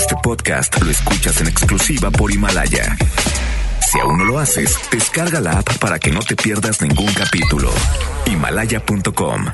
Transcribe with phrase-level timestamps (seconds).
[0.00, 2.96] Este podcast lo escuchas en exclusiva por Himalaya.
[3.86, 7.70] Si aún no lo haces, descarga la app para que no te pierdas ningún capítulo.
[8.24, 9.44] Himalaya.com.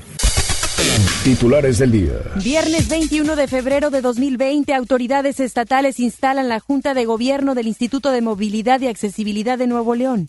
[1.25, 2.13] Titulares del día.
[2.37, 8.13] Viernes 21 de febrero de 2020, autoridades estatales instalan la Junta de Gobierno del Instituto
[8.13, 10.29] de Movilidad y Accesibilidad de Nuevo León.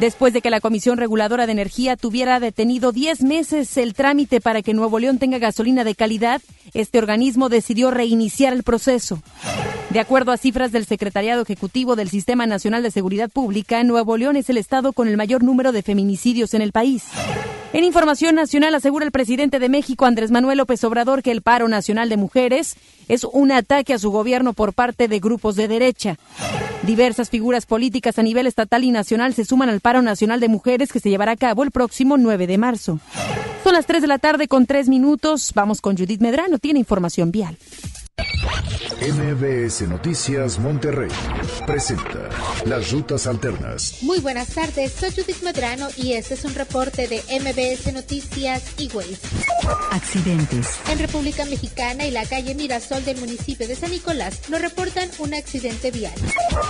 [0.00, 4.62] Después de que la Comisión Reguladora de Energía tuviera detenido 10 meses el trámite para
[4.62, 6.40] que Nuevo León tenga gasolina de calidad,
[6.72, 9.22] este organismo decidió reiniciar el proceso.
[9.90, 14.36] De acuerdo a cifras del Secretariado Ejecutivo del Sistema Nacional de Seguridad Pública, Nuevo León
[14.36, 17.04] es el estado con el mayor número de feminicidios en el país.
[17.74, 21.68] En información nacional asegura el presidente de México, Andrés Manuel López Obrador, que el paro
[21.68, 22.76] nacional de mujeres
[23.10, 26.16] es un ataque a su gobierno por parte de grupos de derecha.
[26.82, 30.92] Diversas figuras políticas a nivel estatal y nacional se suman al paro nacional de mujeres
[30.92, 33.00] que se llevará a cabo el próximo 9 de marzo.
[33.64, 35.52] Son las 3 de la tarde con 3 minutos.
[35.54, 37.58] Vamos con Judith Medrano, tiene información vial.
[39.00, 41.08] MBS Noticias Monterrey
[41.66, 42.28] presenta
[42.66, 43.94] Las Rutas Alternas.
[44.02, 48.88] Muy buenas tardes, soy Judith Medrano y este es un reporte de MBS Noticias y
[48.92, 49.16] Waze.
[49.90, 50.66] Accidentes.
[50.90, 55.32] En República Mexicana y la calle Mirasol del municipio de San Nicolás nos reportan un
[55.32, 56.14] accidente vial.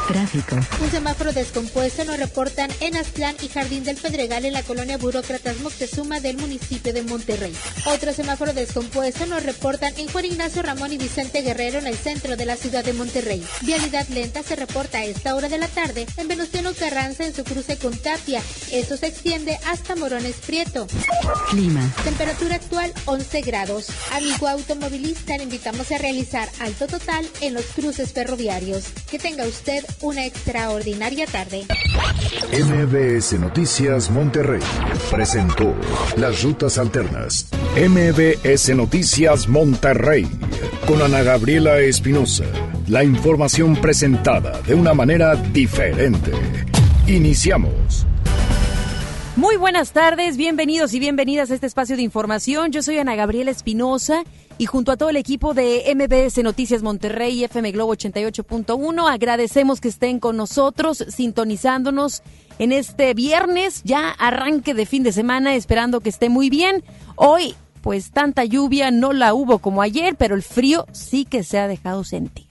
[0.07, 0.57] Tráfico.
[0.83, 5.59] Un semáforo descompuesto nos reportan en Aztlán y Jardín del Pedregal en la colonia Burócratas
[5.61, 7.55] Moctezuma del municipio de Monterrey.
[7.87, 12.37] Otro semáforo descompuesto nos reportan en Juan Ignacio Ramón y Vicente Guerrero en el centro
[12.37, 13.45] de la ciudad de Monterrey.
[13.63, 17.45] Vialidad lenta se reporta a esta hora de la tarde en Venustiano Carranza en su
[17.45, 18.43] cruce con Tapia.
[18.73, 20.87] Esto se extiende hasta Morones Prieto.
[21.51, 21.93] Clima.
[22.05, 23.87] Temperatura actual 11 grados.
[24.13, 28.85] Amigo automovilista, le invitamos a realizar alto total en los cruces ferroviarios.
[29.11, 31.67] Que tenga usted una extraordinaria tarde.
[32.53, 34.63] MBS Noticias Monterrey
[35.11, 35.75] presentó
[36.17, 37.47] Las Rutas Alternas.
[37.77, 40.29] MBS Noticias Monterrey
[40.91, 42.47] con Ana Gabriela Espinosa.
[42.89, 46.33] La información presentada de una manera diferente.
[47.07, 48.05] Iniciamos.
[49.37, 52.73] Muy buenas tardes, bienvenidos y bienvenidas a este espacio de información.
[52.73, 54.25] Yo soy Ana Gabriela Espinosa
[54.59, 59.81] y junto a todo el equipo de MBS Noticias Monterrey y FM Globo 88.1 agradecemos
[59.81, 62.25] que estén con nosotros, sintonizándonos
[62.59, 66.83] en este viernes, ya arranque de fin de semana, esperando que esté muy bien.
[67.15, 71.59] Hoy, pues tanta lluvia no la hubo como ayer, pero el frío sí que se
[71.59, 72.47] ha dejado sentir.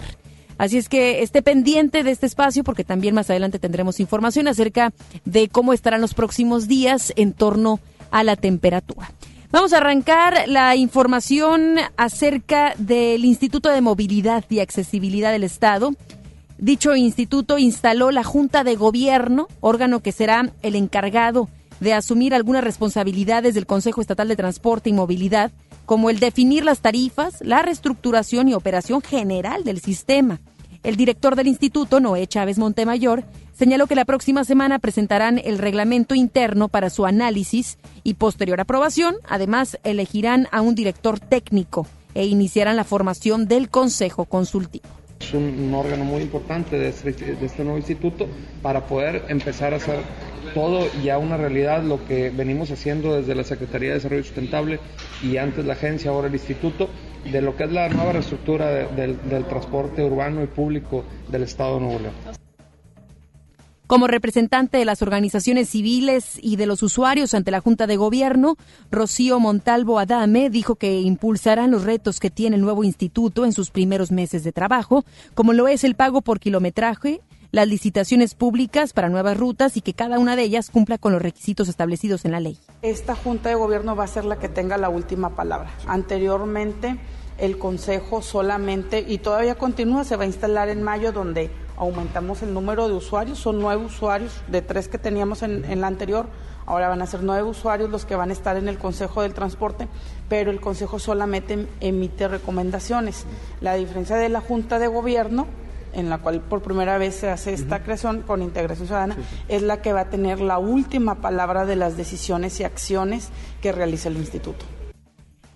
[0.58, 4.92] Así es que esté pendiente de este espacio porque también más adelante tendremos información acerca
[5.24, 7.80] de cómo estarán los próximos días en torno
[8.12, 9.10] a la temperatura.
[9.52, 15.94] Vamos a arrancar la información acerca del Instituto de Movilidad y Accesibilidad del Estado.
[16.58, 21.48] Dicho instituto instaló la Junta de Gobierno, órgano que será el encargado
[21.80, 25.52] de asumir algunas responsabilidades del Consejo Estatal de Transporte y Movilidad,
[25.86, 30.40] como el definir las tarifas, la reestructuración y operación general del sistema.
[30.84, 33.24] El director del instituto, Noé Chávez Montemayor,
[33.54, 39.16] señaló que la próxima semana presentarán el reglamento interno para su análisis y posterior aprobación.
[39.28, 44.88] Además, elegirán a un director técnico e iniciarán la formación del Consejo Consultivo.
[45.20, 48.26] Es un, órgano muy importante este, de este nuevo instituto
[48.62, 50.00] para poder empezar a hacer
[50.54, 54.80] todo ya una realidad lo que venimos haciendo desde la Secretaría de Desarrollo Sustentable
[55.24, 56.90] y antes la agencia, ahora el instituto,
[57.32, 61.44] de lo que es la nueva reestructura de, del, del transporte urbano y público del
[61.44, 62.40] Estado de Nuevo León.
[63.90, 68.56] Como representante de las organizaciones civiles y de los usuarios ante la Junta de Gobierno,
[68.92, 73.72] Rocío Montalvo Adame dijo que impulsarán los retos que tiene el nuevo instituto en sus
[73.72, 77.22] primeros meses de trabajo, como lo es el pago por kilometraje,
[77.52, 81.22] las licitaciones públicas para nuevas rutas y que cada una de ellas cumpla con los
[81.22, 82.60] requisitos establecidos en la ley.
[82.82, 85.72] Esta Junta de Gobierno va a ser la que tenga la última palabra.
[85.88, 87.00] Anteriormente,
[87.40, 92.54] el Consejo solamente, y todavía continúa, se va a instalar en mayo, donde aumentamos el
[92.54, 96.28] número de usuarios, son nueve usuarios de tres que teníamos en, en, la anterior,
[96.66, 99.34] ahora van a ser nueve usuarios los que van a estar en el Consejo del
[99.34, 99.88] Transporte,
[100.28, 103.26] pero el Consejo solamente emite recomendaciones.
[103.62, 105.48] La diferencia de la Junta de Gobierno,
[105.94, 107.84] en la cual por primera vez se hace esta uh -huh.
[107.84, 109.22] creación con integración ciudadana, sí.
[109.48, 113.30] es la que va a tener la última palabra de las decisiones y acciones
[113.62, 114.66] que realiza el instituto.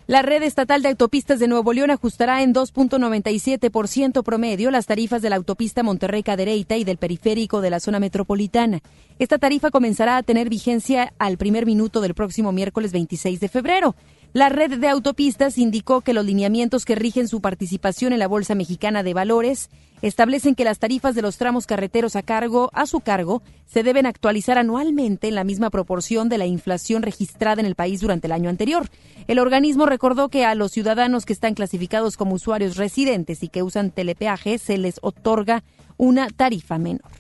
[0.06, 5.30] La red estatal de autopistas de Nuevo León ajustará en 2.97% promedio las tarifas de
[5.30, 8.82] la autopista Monterrey-Cadereyta y del periférico de la zona metropolitana.
[9.18, 13.96] Esta tarifa comenzará a tener vigencia al primer minuto del próximo miércoles 26 de febrero.
[14.34, 18.56] La red de autopistas indicó que los lineamientos que rigen su participación en la Bolsa
[18.56, 19.70] Mexicana de Valores
[20.02, 24.08] establecen que las tarifas de los tramos carreteros a cargo a su cargo se deben
[24.08, 28.32] actualizar anualmente en la misma proporción de la inflación registrada en el país durante el
[28.32, 28.90] año anterior.
[29.28, 33.62] El organismo recordó que a los ciudadanos que están clasificados como usuarios residentes y que
[33.62, 35.64] usan telepeaje se les otorga
[35.98, 37.12] una tarifa menor.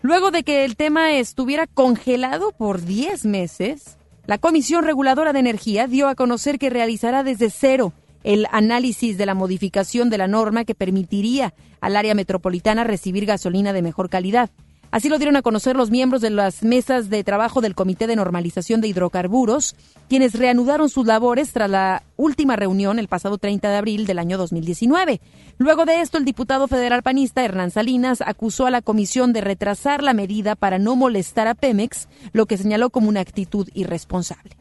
[0.00, 3.95] Luego de que el tema estuviera congelado por 10 meses,
[4.26, 7.92] la Comisión Reguladora de Energía dio a conocer que realizará desde cero
[8.24, 13.72] el análisis de la modificación de la norma que permitiría al área metropolitana recibir gasolina
[13.72, 14.50] de mejor calidad.
[14.90, 18.16] Así lo dieron a conocer los miembros de las mesas de trabajo del Comité de
[18.16, 19.74] Normalización de Hidrocarburos,
[20.08, 24.38] quienes reanudaron sus labores tras la última reunión el pasado 30 de abril del año
[24.38, 25.20] 2019.
[25.58, 30.02] Luego de esto, el diputado federal panista Hernán Salinas acusó a la comisión de retrasar
[30.02, 34.56] la medida para no molestar a Pemex, lo que señaló como una actitud irresponsable.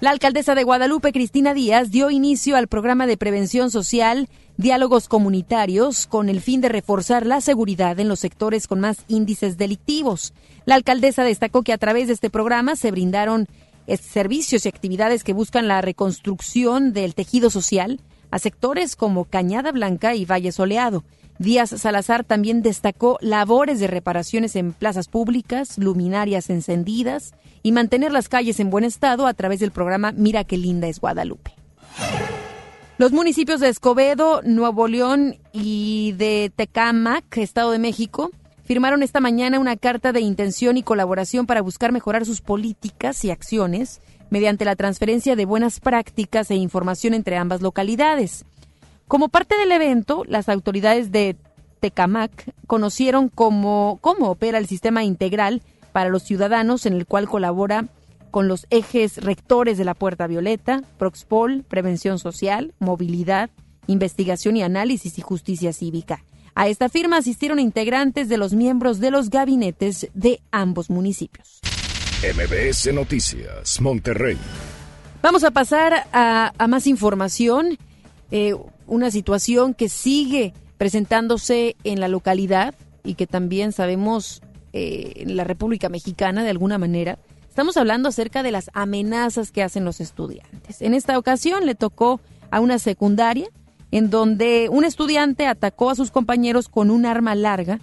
[0.00, 6.06] La alcaldesa de Guadalupe, Cristina Díaz, dio inicio al programa de prevención social diálogos comunitarios
[6.06, 10.34] con el fin de reforzar la seguridad en los sectores con más índices delictivos.
[10.66, 13.48] La alcaldesa destacó que a través de este programa se brindaron
[13.88, 17.98] eh, servicios y actividades que buscan la reconstrucción del tejido social
[18.30, 21.02] a sectores como Cañada Blanca y Valle Soleado.
[21.38, 27.32] Díaz Salazar también destacó labores de reparaciones en plazas públicas, luminarias encendidas
[27.62, 31.00] y mantener las calles en buen estado a través del programa Mira qué linda es
[31.00, 31.52] Guadalupe.
[32.98, 38.32] Los municipios de Escobedo, Nuevo León y de Tecámac, Estado de México,
[38.64, 43.30] firmaron esta mañana una carta de intención y colaboración para buscar mejorar sus políticas y
[43.30, 44.00] acciones
[44.30, 48.44] mediante la transferencia de buenas prácticas e información entre ambas localidades.
[49.08, 51.34] Como parte del evento, las autoridades de
[51.80, 55.62] Tecamac conocieron cómo, cómo opera el sistema integral
[55.92, 57.86] para los ciudadanos en el cual colabora
[58.30, 63.48] con los ejes rectores de la Puerta Violeta, Proxpol, Prevención Social, Movilidad,
[63.86, 66.22] Investigación y Análisis y Justicia Cívica.
[66.54, 71.60] A esta firma asistieron integrantes de los miembros de los gabinetes de ambos municipios.
[72.22, 74.36] MBS Noticias, Monterrey.
[75.22, 77.78] Vamos a pasar a, más información.
[78.30, 78.54] Eh,
[78.88, 82.74] una situación que sigue presentándose en la localidad
[83.04, 84.42] y que también sabemos
[84.72, 87.18] eh, en la República Mexicana de alguna manera
[87.58, 90.80] Estamos hablando acerca de las amenazas que hacen los estudiantes.
[90.80, 92.20] En esta ocasión le tocó
[92.52, 93.48] a una secundaria
[93.90, 97.80] en donde un estudiante atacó a sus compañeros con un arma larga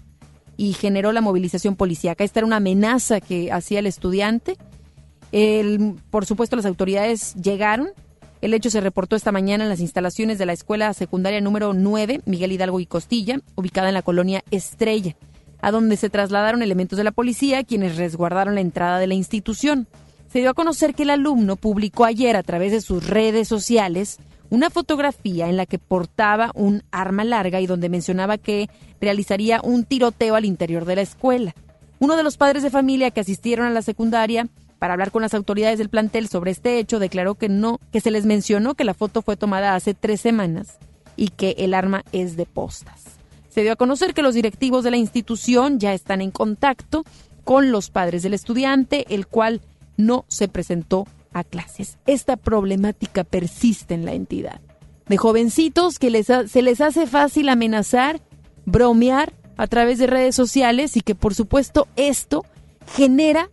[0.56, 2.24] y generó la movilización policíaca.
[2.24, 4.56] Esta era una amenaza que hacía el estudiante.
[6.10, 7.90] por supuesto, las autoridades llegaron.
[8.46, 12.22] El hecho se reportó esta mañana en las instalaciones de la escuela secundaria número 9,
[12.28, 15.16] Miguel Hidalgo y Costilla, ubicada en la colonia Estrella
[15.64, 19.88] a donde se trasladaron elementos de la policía quienes resguardaron la entrada de la institución.
[20.32, 24.20] Se dio a conocer que el alumno publicó ayer a través de sus redes sociales
[24.52, 28.70] una fotografía en la que portaba un arma larga y donde mencionaba que
[29.02, 31.56] realizaría un tiroteo al interior de la escuela.
[31.98, 34.48] Uno de los padres de familia que asistieron a la secundaria
[34.86, 38.12] para hablar con las autoridades del plantel sobre este hecho declaró que no, que se
[38.12, 40.78] les mencionó que la foto fue tomada hace tres semanas
[41.18, 43.02] y que el arma es de postas.
[43.50, 47.04] Se dio a conocer que los directivos de la institución ya están en contacto
[47.44, 49.62] con los padres del estudiante, el cual
[49.98, 51.98] no se presentó a clases.
[52.06, 54.62] Esta problemática persiste en la entidad.
[55.08, 58.22] De jovencitos que les se les hace fácil amenazar,
[58.66, 62.46] bromear a través de redes sociales y que por supuesto esto
[62.96, 63.50] genera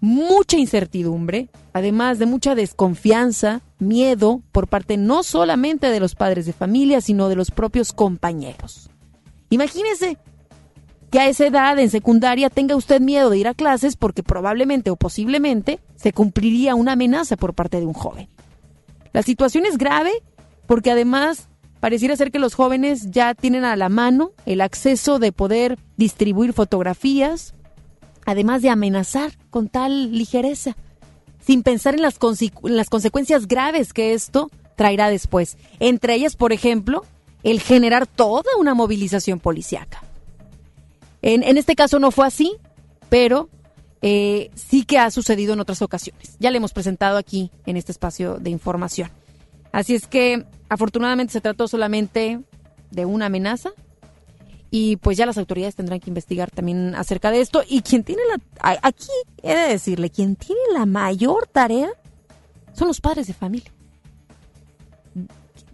[0.00, 6.52] mucha incertidumbre, además de mucha desconfianza, miedo por parte no solamente de los padres de
[6.52, 8.90] familia, sino de los propios compañeros.
[9.50, 10.18] Imagínese
[11.10, 14.90] que a esa edad, en secundaria, tenga usted miedo de ir a clases porque probablemente
[14.90, 18.28] o posiblemente se cumpliría una amenaza por parte de un joven.
[19.12, 20.12] La situación es grave
[20.66, 21.48] porque además
[21.80, 26.52] pareciera ser que los jóvenes ya tienen a la mano el acceso de poder distribuir
[26.52, 27.54] fotografías,
[28.28, 30.76] además de amenazar con tal ligereza,
[31.40, 35.56] sin pensar en las, en las consecuencias graves que esto traerá después.
[35.80, 37.06] Entre ellas, por ejemplo,
[37.42, 40.02] el generar toda una movilización policiaca.
[41.22, 42.56] En, este caso no fue así,
[43.08, 43.48] pero
[44.02, 46.36] eh, sí que ha sucedido en otras ocasiones.
[46.38, 49.10] Ya le hemos presentado aquí en este espacio de información.
[49.72, 52.42] Así es que afortunadamente se trató solamente
[52.90, 53.70] de una amenaza
[54.70, 58.22] y pues ya las autoridades tendrán que investigar también acerca de esto y quien tiene
[58.28, 59.08] la aquí
[59.42, 61.88] he de decirle quien tiene la mayor tarea
[62.74, 63.70] son los padres de familia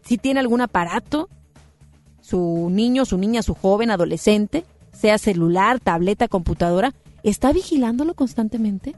[0.05, 1.29] si tiene algún aparato
[2.25, 8.95] su niño, su niña, su joven, adolescente, sea celular, tableta, computadora, ¿está vigilándolo constantemente?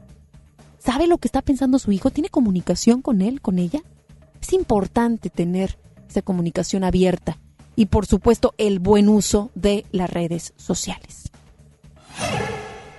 [0.79, 2.09] ¿Sabe lo que está pensando su hijo?
[2.09, 3.81] ¿Tiene comunicación con él, con ella?
[4.41, 5.77] Es importante tener
[6.09, 7.37] esa comunicación abierta
[7.77, 11.31] y por supuesto el buen uso de las redes sociales.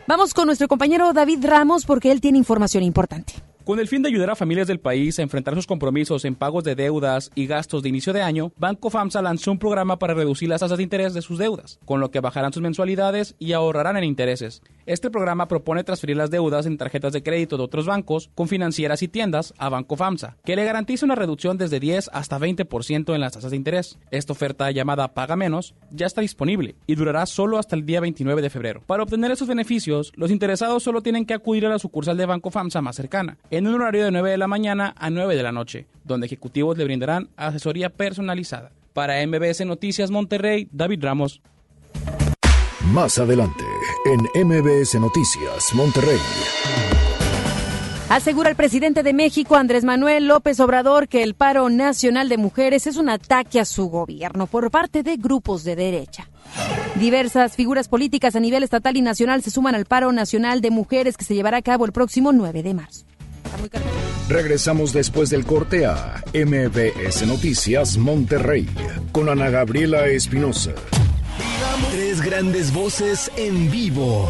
[0.06, 3.34] Vamos con nuestro compañero David Ramos porque él tiene información importante.
[3.64, 6.64] Con el fin de ayudar a familias del país a enfrentar sus compromisos en pagos
[6.64, 10.48] de deudas y gastos de inicio de año, Banco FAMSA lanzó un programa para reducir
[10.48, 13.98] las tasas de interés de sus deudas, con lo que bajarán sus mensualidades y ahorrarán
[13.98, 14.62] en intereses.
[14.88, 19.02] Este programa propone transferir las deudas en tarjetas de crédito de otros bancos, con financieras
[19.02, 23.20] y tiendas, a Banco FAMSA, que le garantiza una reducción desde 10 hasta 20% en
[23.20, 23.98] las tasas de interés.
[24.10, 28.40] Esta oferta llamada Paga Menos ya está disponible y durará solo hasta el día 29
[28.40, 28.82] de febrero.
[28.86, 32.50] Para obtener esos beneficios, los interesados solo tienen que acudir a la sucursal de Banco
[32.50, 35.52] FAMSA más cercana en un horario de 9 de la mañana a 9 de la
[35.52, 38.72] noche, donde ejecutivos le brindarán asesoría personalizada.
[38.94, 41.42] Para MBS Noticias Monterrey, David Ramos.
[42.90, 43.64] Más adelante,
[44.04, 46.18] en MBS Noticias Monterrey.
[48.08, 52.86] Asegura el presidente de México, Andrés Manuel López Obrador, que el paro nacional de mujeres
[52.86, 56.28] es un ataque a su gobierno por parte de grupos de derecha.
[56.94, 61.16] Diversas figuras políticas a nivel estatal y nacional se suman al paro nacional de mujeres
[61.16, 63.04] que se llevará a cabo el próximo 9 de marzo.
[64.28, 68.68] Regresamos después del corte a MBS Noticias Monterrey
[69.12, 70.72] con Ana Gabriela Espinosa.
[71.90, 74.28] Tres grandes voces en vivo.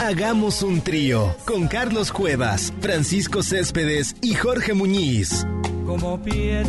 [0.00, 5.46] Hagamos un trío con Carlos Cuevas, Francisco Céspedes y Jorge Muñiz.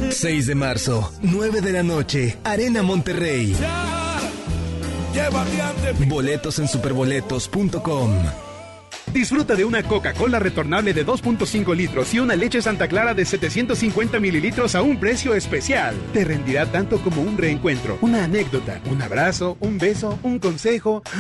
[0.10, 3.56] 6 de marzo, 9 de la noche, Arena Monterrey.
[6.08, 8.12] Boletos en superboletos.com.
[9.14, 14.20] Disfruta de una Coca-Cola retornable de 2.5 litros y una leche Santa Clara de 750
[14.20, 15.96] mililitros a un precio especial.
[16.14, 21.04] Te rendirá tanto como un reencuentro, una anécdota, un abrazo, un beso, un consejo.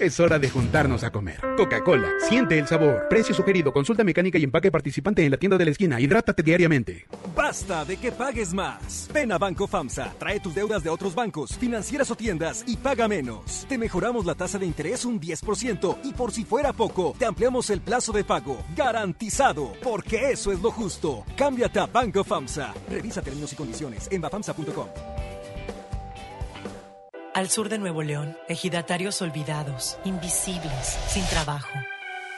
[0.00, 1.40] Es hora de juntarnos a comer.
[1.56, 3.06] Coca-Cola, siente el sabor.
[3.08, 6.00] Precio sugerido, consulta mecánica y empaque participante en la tienda de la esquina.
[6.00, 7.06] Hidrátate diariamente.
[7.34, 9.08] Basta de que pagues más.
[9.12, 13.06] Ven a Banco FAMSA, trae tus deudas de otros bancos, financieras o tiendas y paga
[13.06, 13.66] menos.
[13.68, 17.70] Te mejoramos la tasa de interés un 10% y por si fuera poco, te ampliamos
[17.70, 18.58] el plazo de pago.
[18.76, 21.24] Garantizado, porque eso es lo justo.
[21.36, 22.74] Cámbiate a Banco FAMSA.
[22.88, 24.88] Revisa términos y condiciones en bafamsa.com.
[27.34, 31.68] Al sur de Nuevo León, ejidatarios olvidados, invisibles, sin trabajo.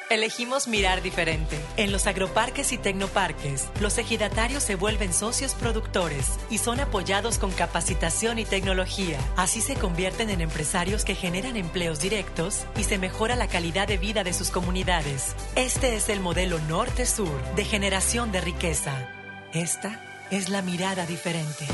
[0.08, 1.58] Elegimos mirar diferente.
[1.76, 7.50] En los agroparques y tecnoparques, los ejidatarios se vuelven socios productores y son apoyados con
[7.50, 9.18] capacitación y tecnología.
[9.36, 13.98] Así se convierten en empresarios que generan empleos directos y se mejora la calidad de
[13.98, 15.34] vida de sus comunidades.
[15.56, 19.10] Este es el modelo norte-sur de generación de riqueza.
[19.52, 21.66] Esta es la mirada diferente.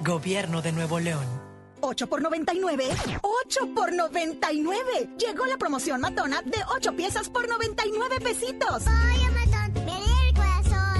[0.00, 1.49] Gobierno de Nuevo León.
[1.80, 2.84] 8 por 99.
[3.22, 4.82] 8 por 99.
[5.18, 8.84] Llegó la promoción matona de 8 piezas por 99 pesitos.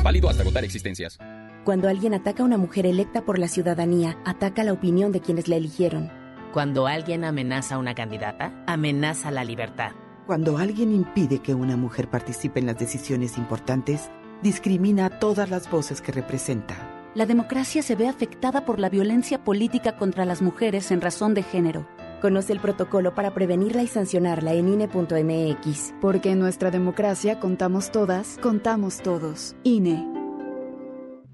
[0.02, 1.18] Válido hasta agotar existencias.
[1.64, 5.46] Cuando alguien ataca a una mujer electa por la ciudadanía, ataca la opinión de quienes
[5.46, 6.10] la eligieron.
[6.52, 9.92] Cuando alguien amenaza a una candidata, amenaza la libertad.
[10.26, 14.10] Cuando alguien impide que una mujer participe en las decisiones importantes,
[14.42, 16.89] discrimina a todas las voces que representa.
[17.14, 21.42] La democracia se ve afectada por la violencia política contra las mujeres en razón de
[21.42, 21.88] género.
[22.20, 25.94] Conoce el protocolo para prevenirla y sancionarla en INE.mx.
[26.00, 29.56] Porque en nuestra democracia contamos todas, contamos todos.
[29.64, 30.19] INE.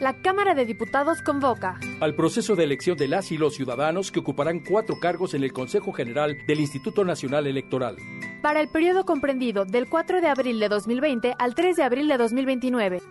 [0.00, 4.20] La Cámara de Diputados convoca al proceso de elección de las y los ciudadanos que
[4.20, 7.96] ocuparán cuatro cargos en el Consejo General del Instituto Nacional Electoral.
[8.40, 12.16] Para el periodo comprendido del 4 de abril de 2020 al 3 de abril de
[12.16, 13.02] 2029.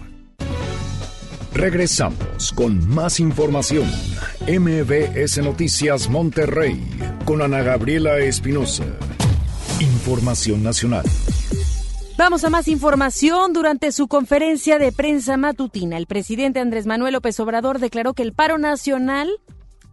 [1.54, 3.90] Regresamos con más información.
[4.48, 6.82] MBS Noticias Monterrey
[7.26, 8.86] con Ana Gabriela Espinosa.
[10.00, 11.04] Información nacional.
[12.18, 13.52] Vamos a más información.
[13.52, 18.32] Durante su conferencia de prensa matutina, el presidente Andrés Manuel López Obrador declaró que el
[18.32, 19.30] paro nacional,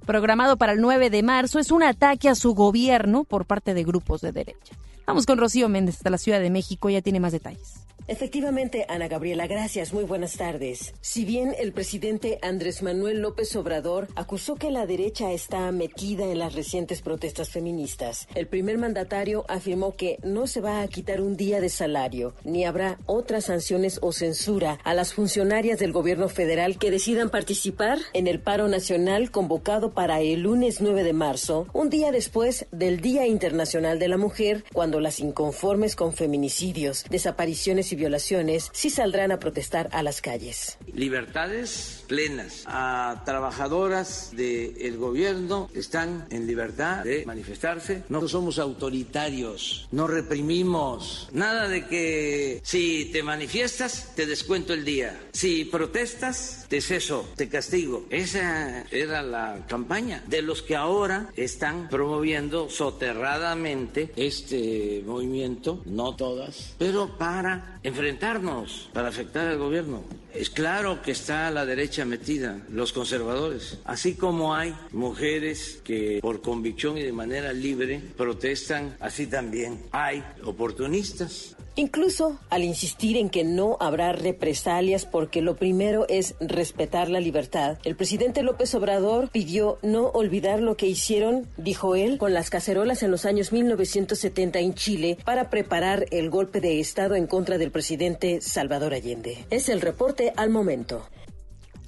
[0.06, 3.82] programado para el 9 de marzo, es un ataque a su gobierno por parte de
[3.82, 4.76] grupos de derecha.
[5.08, 7.86] Vamos con Rocío Méndez hasta la Ciudad de México, ya tiene más detalles.
[8.08, 9.92] Efectivamente, Ana Gabriela, gracias.
[9.92, 10.94] Muy buenas tardes.
[11.00, 16.38] Si bien el presidente Andrés Manuel López Obrador acusó que la derecha está metida en
[16.38, 21.36] las recientes protestas feministas, el primer mandatario afirmó que no se va a quitar un
[21.36, 26.78] día de salario, ni habrá otras sanciones o censura a las funcionarias del gobierno federal
[26.78, 31.90] que decidan participar en el paro nacional convocado para el lunes 9 de marzo, un
[31.90, 37.96] día después del Día Internacional de la Mujer, cuando las inconformes con feminicidios, desapariciones y
[37.97, 40.79] violaciones sí saldrán a protestar a las calles.
[40.93, 42.62] Libertades plenas.
[42.67, 48.05] A trabajadoras del gobierno están en libertad de manifestarse.
[48.09, 51.29] No somos autoritarios, no reprimimos.
[51.33, 55.19] Nada de que si te manifiestas te descuento el día.
[55.33, 58.07] Si protestas te ceso, te castigo.
[58.11, 66.75] Esa era la campaña de los que ahora están promoviendo soterradamente este movimiento, no todas,
[66.79, 70.02] pero para enfrentarnos, para afectar al gobierno.
[70.35, 76.43] Es claro que está la derecha metida, los conservadores, así como hay mujeres que por
[76.43, 83.45] convicción y de manera libre protestan, así también hay oportunistas Incluso al insistir en que
[83.45, 89.78] no habrá represalias porque lo primero es respetar la libertad, el presidente López Obrador pidió
[89.83, 94.73] no olvidar lo que hicieron, dijo él, con las cacerolas en los años 1970 en
[94.73, 99.45] Chile para preparar el golpe de Estado en contra del presidente Salvador Allende.
[99.50, 101.06] Es el reporte al momento.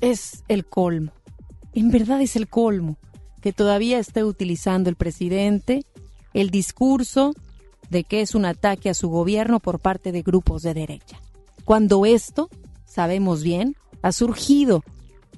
[0.03, 1.13] Es el colmo.
[1.73, 2.99] En verdad es el colmo
[3.41, 5.87] que todavía esté utilizando el presidente
[6.35, 7.33] el discurso
[7.91, 11.21] de que es un ataque a su gobierno por parte de grupos de derecha.
[11.65, 12.49] Cuando esto,
[12.85, 14.83] sabemos bien, ha surgido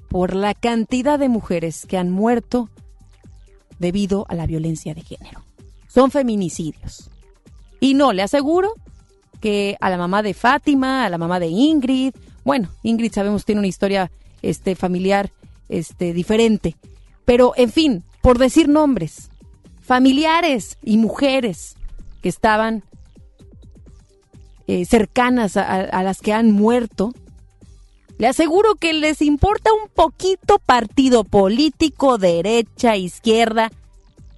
[0.09, 2.69] por la cantidad de mujeres que han muerto
[3.79, 5.43] debido a la violencia de género.
[5.87, 7.09] Son feminicidios.
[7.79, 8.73] Y no, le aseguro
[9.39, 13.59] que a la mamá de Fátima, a la mamá de Ingrid, bueno, Ingrid sabemos tiene
[13.59, 14.11] una historia
[14.41, 15.31] este familiar
[15.67, 16.75] este diferente,
[17.25, 19.29] pero en fin, por decir nombres,
[19.81, 21.75] familiares y mujeres
[22.21, 22.83] que estaban
[24.67, 27.13] eh, cercanas a, las que han muerto,
[28.17, 33.71] le aseguro que les importa un poquito partido político, derecha, izquierda,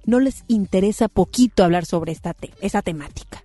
[0.06, 3.42] no les interesa poquito hablar sobre esta esa temática.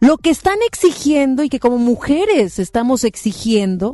[0.00, 3.92] Lo que están exigiendo y que como mujeres estamos exigiendo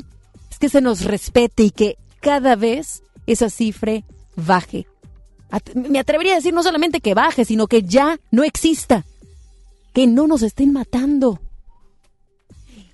[0.51, 4.03] es que se nos respete y que cada vez esa cifra
[4.37, 4.87] baje.
[5.75, 9.05] Me atrevería a decir no solamente que baje, sino que ya no exista
[9.95, 11.41] que no nos estén matando.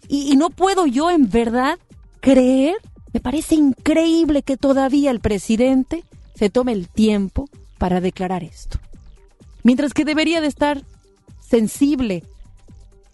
[0.07, 1.79] Y, no puedo yo en verdad
[2.21, 2.77] creer,
[3.13, 8.79] me parece increíble que todavía el presidente se tome el tiempo para declarar esto.
[9.63, 10.85] Mientras que debería de estar
[11.41, 12.23] sensible.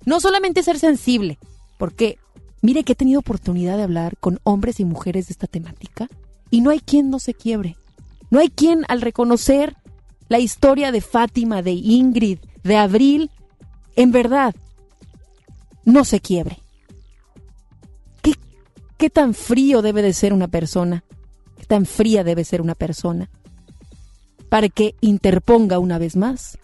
[0.05, 1.39] No solamente ser sensible,
[1.79, 2.19] porque
[2.63, 6.09] mire que he tenido oportunidad de hablar con hombres y mujeres de esta temática
[6.51, 7.77] y no hay quien no se quiebre.
[8.31, 9.77] No hay quien al reconocer
[10.29, 13.31] la historia de Fátima, de Ingrid, de Abril,
[13.97, 14.55] en verdad,
[15.85, 16.59] no se quiebre.
[18.23, 18.35] ¿Qué,
[18.99, 21.05] ¿Qué tan frío debe de ser una persona?
[21.59, 23.31] ¿Qué tan fría debe ser una persona?
[24.51, 26.59] Para que interponga una vez más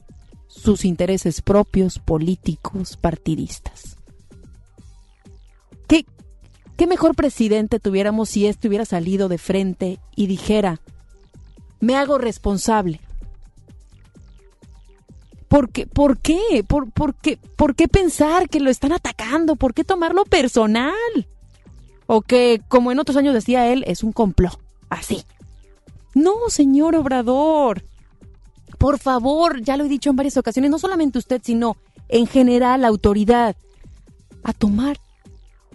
[0.47, 3.97] sus intereses propios, políticos, partidistas.
[5.89, 6.05] ¿Qué,
[6.77, 10.81] ¿Qué mejor presidente tuviéramos si este hubiera salido de frente y dijera,
[11.81, 13.01] me hago responsable
[15.53, 15.87] ¿Por qué?
[15.87, 16.65] ¿Por qué?
[16.67, 17.37] ¿Por, por, qué?
[17.57, 19.55] ¿Por qué pensar que lo están atacando?
[19.55, 20.95] ¿Por qué tomarlo personal?
[22.07, 24.59] O que, como en otros años decía él, es un complot.
[24.89, 25.25] Así.
[26.15, 27.85] No, señor Obrador.
[28.79, 31.77] por favor, ya lo he dicho en varias ocasiones, no solamente usted, sino
[32.09, 33.55] en general la autoridad,
[34.45, 35.01] a tomar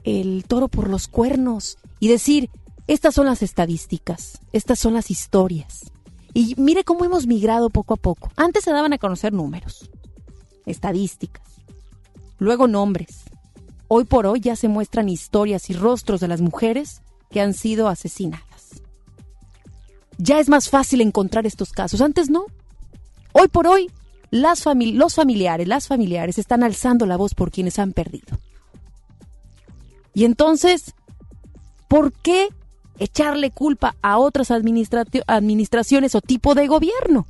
[0.04, 2.50] el toro por los cuernos y decir,
[2.88, 5.92] estas son las estadísticas, estas son las historias.
[6.38, 8.32] Y mire cómo hemos migrado poco a poco.
[8.36, 9.89] Antes se daban a conocer números,
[10.67, 11.41] estadísticas,
[12.38, 13.23] luego nombres.
[13.88, 17.88] Hoy por hoy ya se muestran historias y rostros de las mujeres que han sido
[17.88, 18.84] asesinadas.
[20.19, 22.02] Ya es más fácil encontrar estos casos.
[22.02, 22.45] Antes no.
[23.32, 23.89] Hoy por hoy,
[24.30, 28.38] las los familiares, las familiares están alzando la voz por quienes han perdido.
[30.13, 30.93] Y entonces,
[31.88, 32.50] ¿por qué
[33.00, 37.28] echarle culpa a otras administraciones o tipo de gobierno?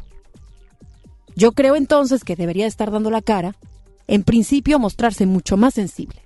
[1.36, 3.56] Yo creo entonces que debería estar dando la cara,
[4.08, 6.24] en principio mostrarse mucho más sensible.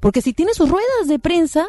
[0.00, 1.66] Porque si tiene sus ruedas de prensa,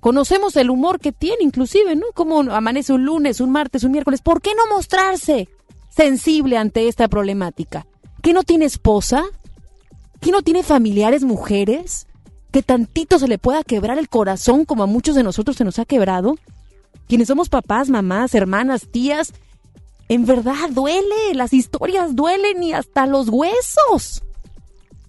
[0.00, 2.06] conocemos el humor que tiene inclusive, ¿no?
[2.14, 4.20] Como amanece un lunes, un martes, un miércoles.
[4.20, 5.48] ¿Por qué no mostrarse
[5.88, 7.86] sensible ante esta problemática?
[8.20, 9.24] ¿Que no tiene esposa?
[10.20, 12.06] ¿Que no tiene familiares mujeres?
[12.52, 15.78] Que tantito se le pueda quebrar el corazón como a muchos de nosotros se nos
[15.78, 16.36] ha quebrado?
[17.08, 19.32] Quienes somos papás, mamás, hermanas, tías,
[20.08, 24.22] en verdad duele, las historias duelen y hasta los huesos.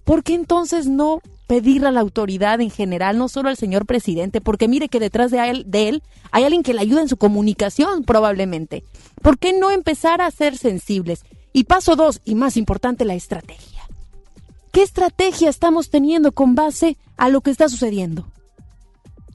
[0.04, 4.40] ¿Por qué entonces no pedirle a la autoridad en general, no solo al señor presidente?
[4.40, 7.16] Porque mire que detrás de él, de él hay alguien que le ayuda en su
[7.18, 8.84] comunicación probablemente.
[9.22, 11.24] ¿Por qué no empezar a ser sensibles?
[11.52, 13.73] Y paso dos, y más importante, la estrategia.
[14.74, 18.26] ¿Qué estrategia estamos teniendo con base a lo que está sucediendo?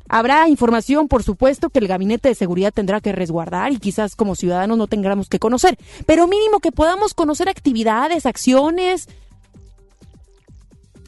[0.10, 4.36] Habrá información, por supuesto, que el Gabinete de Seguridad tendrá que resguardar y quizás como
[4.36, 9.08] ciudadanos no tengamos que conocer, pero mínimo que podamos conocer actividades, acciones.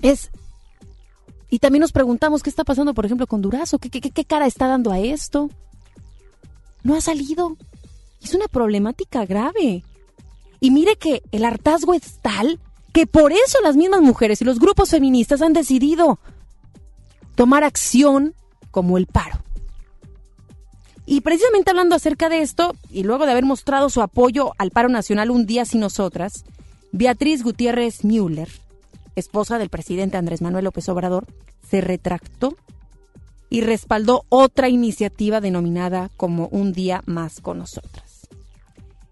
[0.02, 0.32] Es...
[1.50, 4.46] Y también nos preguntamos qué está pasando, por ejemplo, con Durazo, qué, qué, qué cara
[4.46, 5.50] está dando a esto.
[6.84, 7.58] No ha salido.
[8.24, 9.84] Es una problemática grave.
[10.62, 12.62] Y mire que el hartazgo es tal
[12.93, 16.19] que por eso las mismas mujeres y los grupos feministas han decidido
[17.36, 18.36] tomar acción
[18.71, 19.39] como el paro.
[21.06, 24.89] Y precisamente hablando acerca de esto, y luego de haber mostrado su apoyo al paro
[24.89, 26.45] nacional un día sin nosotras,
[26.91, 28.49] Beatriz Gutiérrez Müller,
[29.15, 31.25] esposa del presidente Andrés Manuel López Obrador,
[31.69, 32.56] se retractó
[33.49, 38.11] y respaldó otra iniciativa denominada como Un día más con nosotras.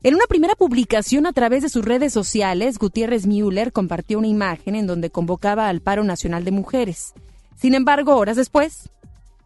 [0.01, 4.75] En una primera publicación a través de sus redes sociales, Gutiérrez Müller compartió una imagen
[4.75, 7.13] en donde convocaba al paro nacional de mujeres.
[7.57, 8.89] Sin embargo, horas después,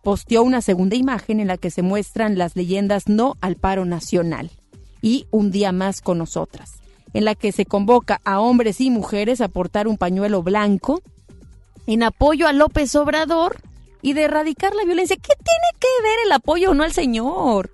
[0.03, 4.51] posteó una segunda imagen en la que se muestran las leyendas no al paro nacional
[5.01, 6.73] y un día más con nosotras,
[7.15, 11.01] en la que se convoca a hombres y mujeres a portar un pañuelo blanco
[11.87, 13.59] en apoyo a López Obrador
[14.03, 15.15] y de erradicar la violencia.
[15.15, 17.71] ¿Qué tiene que ver el apoyo o no al señor?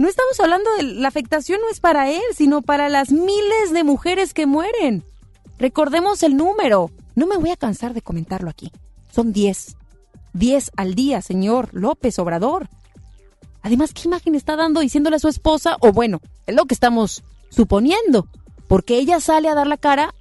[0.00, 3.84] No estamos hablando de la afectación no es para él, sino para las miles de
[3.84, 5.04] mujeres que mueren.
[5.58, 6.90] Recordemos el número.
[7.14, 8.72] No me voy a cansar de comentarlo aquí.
[9.12, 9.76] Son 10.
[10.32, 12.70] 10 al día, señor López Obrador.
[13.60, 15.76] Además, ¿qué imagen está dando diciéndole a su esposa?
[15.80, 18.26] O bueno, es lo que estamos suponiendo.
[18.68, 20.14] Porque ella sale a dar la cara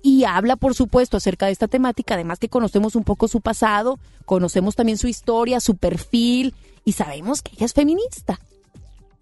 [0.00, 2.14] y habla, por supuesto, acerca de esta temática.
[2.14, 6.54] Además que conocemos un poco su pasado, conocemos también su historia, su perfil
[6.86, 8.40] y sabemos que ella es feminista.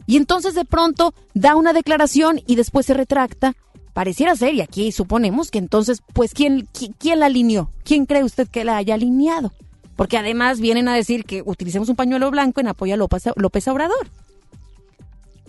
[0.08, 3.54] Y entonces de pronto da una declaración y después se retracta.
[3.92, 6.66] Pareciera ser, y aquí suponemos que entonces, pues, ¿quién,
[6.98, 7.70] quién, la alineó?
[7.84, 9.52] ¿Quién cree usted que la haya alineado?
[9.96, 13.68] Porque además vienen a decir que utilicemos un pañuelo blanco en apoyo a López, López
[13.68, 14.08] Obrador.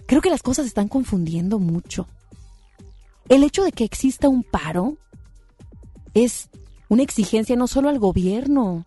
[0.07, 2.07] Creo que las cosas están confundiendo mucho.
[3.29, 4.97] El hecho de que exista un paro
[6.13, 6.49] es
[6.89, 8.83] una exigencia no solo al gobierno,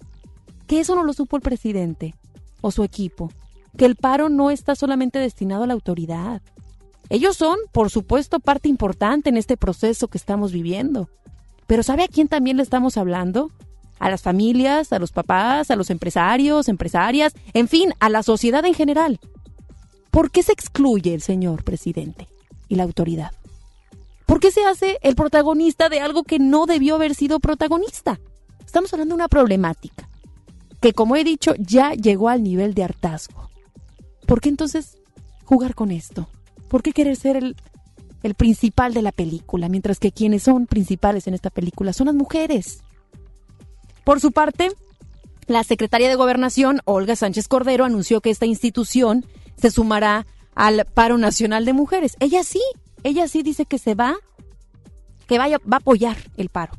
[0.67, 2.15] que eso no lo supo el presidente
[2.61, 3.33] o su equipo,
[3.77, 6.43] que el paro no está solamente destinado a la autoridad.
[7.09, 11.09] Ellos son, por supuesto, parte importante en este proceso que estamos viviendo.
[11.67, 13.51] Pero ¿sabe a quién también le estamos hablando?
[13.99, 18.65] A las familias, a los papás, a los empresarios, empresarias, en fin, a la sociedad
[18.65, 19.21] en general.
[20.11, 22.29] ¿Por qué se excluye el señor presidente
[22.69, 23.33] y la autoridad?
[24.27, 28.21] ¿Por qué se hace el protagonista de algo que no debió haber sido protagonista?
[28.65, 30.09] Estamos hablando de una problemática
[30.81, 33.52] que, como he dicho, ya llegó al nivel de hartazgo.
[34.27, 34.99] ¿Por qué entonces
[35.45, 36.29] jugar con esto?
[36.69, 37.57] ¿Por qué querer ser el,
[38.23, 42.15] el principal de la película, mientras que quienes son principales en esta película son las
[42.15, 42.83] mujeres?
[44.05, 44.71] Por su parte,
[45.47, 51.19] la secretaria de Gobernación, Olga Sánchez Cordero, anunció que esta institución se sumará al paro
[51.19, 52.17] nacional de mujeres.
[52.21, 52.63] Ella sí,
[53.03, 54.17] ella sí dice que se va,
[55.27, 56.73] que vaya, va a apoyar el paro.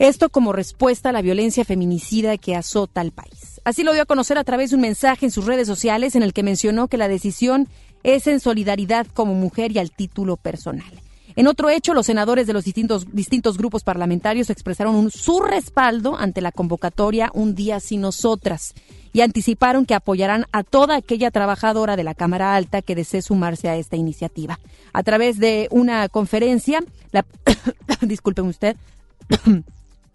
[0.00, 3.60] Esto como respuesta a la violencia feminicida que azota al país.
[3.64, 6.22] Así lo dio a conocer a través de un mensaje en sus redes sociales en
[6.22, 7.68] el que mencionó que la decisión
[8.02, 10.90] es en solidaridad como mujer y al título personal.
[11.36, 16.40] En otro hecho, los senadores de los distintos, distintos grupos parlamentarios expresaron su respaldo ante
[16.40, 18.72] la convocatoria Un día sin nosotras
[19.12, 23.68] y anticiparon que apoyarán a toda aquella trabajadora de la Cámara Alta que desee sumarse
[23.68, 24.60] a esta iniciativa.
[24.94, 26.82] A través de una conferencia,
[28.00, 28.78] disculpen usted,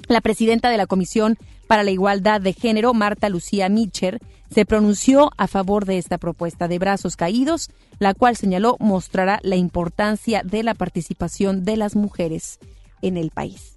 [0.08, 1.38] la presidenta de la Comisión
[1.68, 4.20] para la Igualdad de Género, Marta Lucía Mitcher,
[4.54, 9.56] se pronunció a favor de esta propuesta de brazos caídos, la cual señaló mostrará la
[9.56, 12.60] importancia de la participación de las mujeres
[13.02, 13.76] en el país.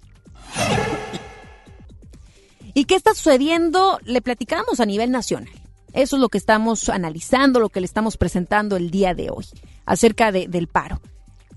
[2.73, 3.99] ¿Y qué está sucediendo?
[4.05, 5.53] Le platicamos a nivel nacional.
[5.93, 9.45] Eso es lo que estamos analizando, lo que le estamos presentando el día de hoy,
[9.85, 11.01] acerca de, del paro.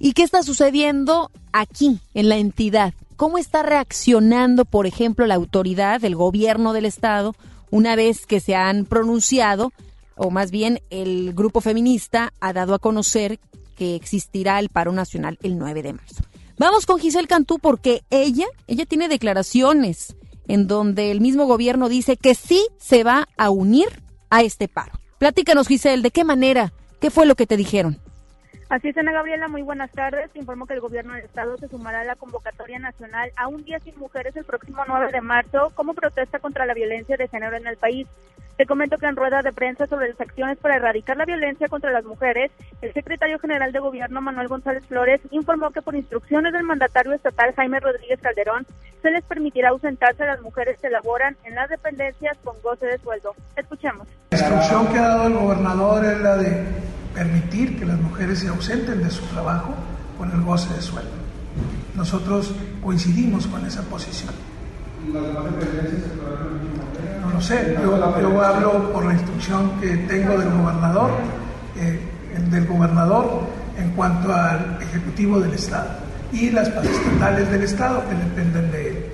[0.05, 2.93] ¿Y qué está sucediendo aquí, en la entidad?
[3.15, 7.37] ¿Cómo está reaccionando, por ejemplo, la autoridad, el gobierno del Estado,
[7.71, 9.73] una vez que se han pronunciado,
[10.17, 13.39] o más bien el grupo feminista ha dado a conocer
[13.77, 16.25] que existirá el paro nacional el 9 de marzo?
[16.59, 20.17] Vamos con Giselle Cantú porque ella, ella tiene declaraciones
[20.49, 24.99] en donde el mismo gobierno dice que sí se va a unir a este paro.
[25.19, 26.73] Platícanos, Giselle, ¿de qué manera?
[27.01, 28.01] ¿Qué fue lo que te dijeron?
[28.73, 30.31] Así es, Ana Gabriela, muy buenas tardes.
[30.33, 33.79] Informo que el gobierno del estado se sumará a la convocatoria nacional a un día
[33.81, 37.67] sin mujeres el próximo 9 de marzo como protesta contra la violencia de género en
[37.67, 38.09] el país.
[38.57, 41.91] Te comento que en rueda de prensa sobre las acciones para erradicar la violencia contra
[41.91, 42.51] las mujeres,
[42.83, 47.55] el secretario general de gobierno Manuel González Flores informó que por instrucciones del mandatario estatal
[47.55, 48.67] Jaime Rodríguez Calderón
[49.01, 52.99] se les permitirá ausentarse a las mujeres que laboran en las dependencias con goce de
[52.99, 53.35] sueldo.
[53.57, 54.07] Escuchemos.
[54.31, 56.65] La instrucción que ha dado el gobernador es la de
[57.15, 59.75] permitir que las mujeres se ausenten de su trabajo
[60.19, 61.11] con el goce de sueldo.
[61.95, 64.33] Nosotros coincidimos con esa posición.
[65.13, 65.21] No
[67.33, 67.95] lo sé, yo,
[68.43, 71.11] hablo por la instrucción que tengo del gobernador,
[71.77, 72.01] eh,
[72.51, 73.41] del gobernador
[73.79, 75.91] en cuanto al Ejecutivo del Estado
[76.33, 79.12] y las estatales del Estado que dependen de él.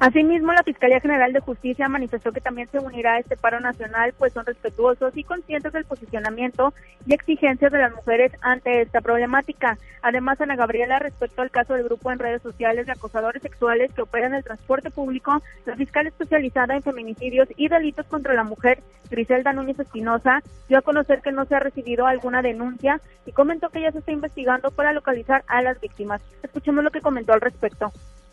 [0.00, 4.14] Asimismo, la Fiscalía General de Justicia manifestó que también se unirá a este paro nacional,
[4.16, 6.72] pues son respetuosos y conscientes del posicionamiento
[7.04, 9.76] y exigencias de las mujeres ante esta problemática.
[10.00, 14.00] Además, Ana Gabriela, respecto al caso del grupo en redes sociales de acosadores sexuales que
[14.00, 18.78] operan el transporte público, la fiscal especializada en feminicidios y delitos contra la mujer,
[19.10, 23.68] Griselda Núñez Espinosa, dio a conocer que no se ha recibido alguna denuncia y comentó
[23.68, 26.22] que ya se está investigando para localizar a las víctimas.
[26.42, 27.92] Escuchemos lo que comentó al respecto.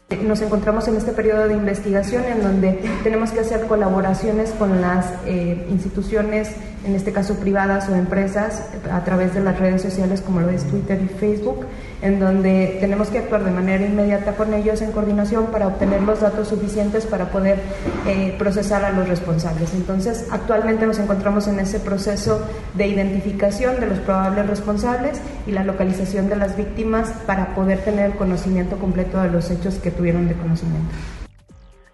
[0.09, 5.05] Nos encontramos en este periodo de investigación en donde tenemos que hacer colaboraciones con las
[5.25, 6.51] eh, instituciones,
[6.85, 10.63] en este caso privadas o empresas, a través de las redes sociales como lo es
[10.63, 11.65] Twitter y Facebook,
[12.01, 16.21] en donde tenemos que actuar de manera inmediata con ellos en coordinación para obtener los
[16.21, 17.59] datos suficientes para poder
[18.07, 19.73] eh, procesar a los responsables.
[19.73, 25.63] Entonces, actualmente nos encontramos en ese proceso de identificación de los probables responsables y la
[25.63, 30.35] localización de las víctimas para poder tener conocimiento completo de los hechos que tuvieron de
[30.35, 30.93] conocimiento.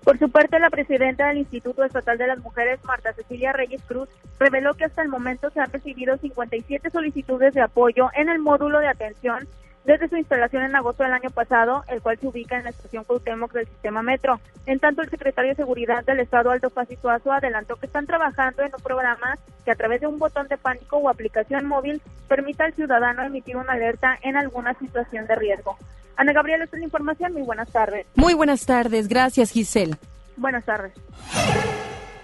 [0.03, 4.09] Por su parte, la presidenta del Instituto Estatal de las Mujeres, Marta Cecilia Reyes Cruz,
[4.37, 8.79] reveló que hasta el momento se han recibido 57 solicitudes de apoyo en el módulo
[8.79, 9.47] de atención
[9.85, 13.03] desde su instalación en agosto del año pasado, el cual se ubica en la estación
[13.03, 14.39] Cuauhtémoc del sistema metro.
[14.65, 18.73] En tanto, el secretario de Seguridad del Estado, Aldo Fasituazo, adelantó que están trabajando en
[18.73, 22.73] un programa que a través de un botón de pánico o aplicación móvil permita al
[22.73, 25.77] ciudadano emitir una alerta en alguna situación de riesgo.
[26.15, 27.33] Ana Gabriela, esta es la información.
[27.33, 28.05] Muy buenas tardes.
[28.15, 29.07] Muy buenas tardes.
[29.07, 29.95] Gracias, Giselle.
[30.37, 30.93] Buenas tardes.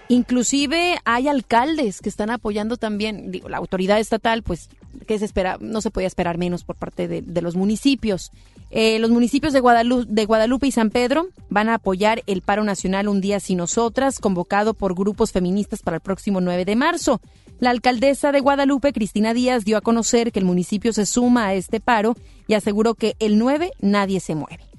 [0.07, 4.69] Inclusive hay alcaldes que están apoyando también, digo, la autoridad estatal, pues,
[5.07, 8.31] que se espera, no se podía esperar menos por parte de, los municipios.
[8.71, 12.63] Eh, los municipios de Guadalupe, de Guadalupe y San Pedro van a apoyar el paro
[12.63, 17.21] nacional Un Día Sin Nosotras, convocado por grupos feministas para el próximo 9 de marzo.
[17.59, 21.53] La alcaldesa de Guadalupe, Cristina Díaz, dio a conocer que el municipio se suma a
[21.55, 22.15] este paro
[22.47, 24.69] y aseguró que el 9 nadie se mueve.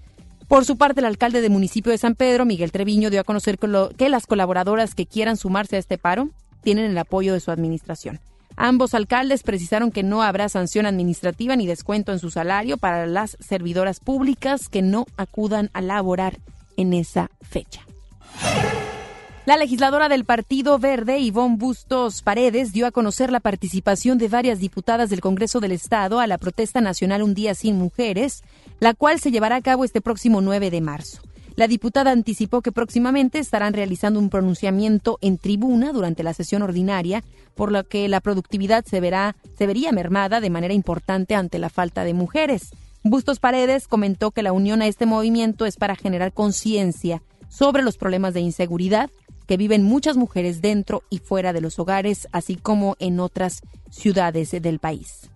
[0.50, 3.56] Por su parte, el alcalde del municipio de San Pedro, Miguel Treviño, dio a conocer
[3.56, 6.30] que, las colaboradoras que quieran sumarse a este paro
[6.62, 8.18] tienen el apoyo de su administración.
[8.62, 13.38] Ambos alcaldes precisaron que no habrá sanción administrativa ni descuento en su salario para las
[13.40, 16.36] servidoras públicas que no acudan a laborar
[16.76, 17.80] en esa fecha.
[19.46, 24.58] La legisladora del Partido Verde, Ivonne Bustos Paredes, dio a conocer la participación de varias
[24.58, 28.44] diputadas del Congreso del Estado a la protesta nacional Un Día Sin Mujeres,
[28.78, 31.22] la cual se llevará a cabo este próximo 9 de marzo.
[31.60, 37.22] La diputada anticipó que próximamente estarán realizando un pronunciamiento en tribuna durante la sesión ordinaria,
[37.54, 41.68] por lo que la productividad se, verá, se vería mermada de manera importante ante la
[41.68, 42.70] falta de mujeres.
[43.02, 47.20] Bustos Paredes comentó que la unión a este movimiento es para generar conciencia
[47.50, 49.10] sobre los problemas de inseguridad,
[49.46, 54.50] que viven muchas mujeres dentro y fuera de los hogares, así como en otras ciudades
[54.50, 55.28] del país.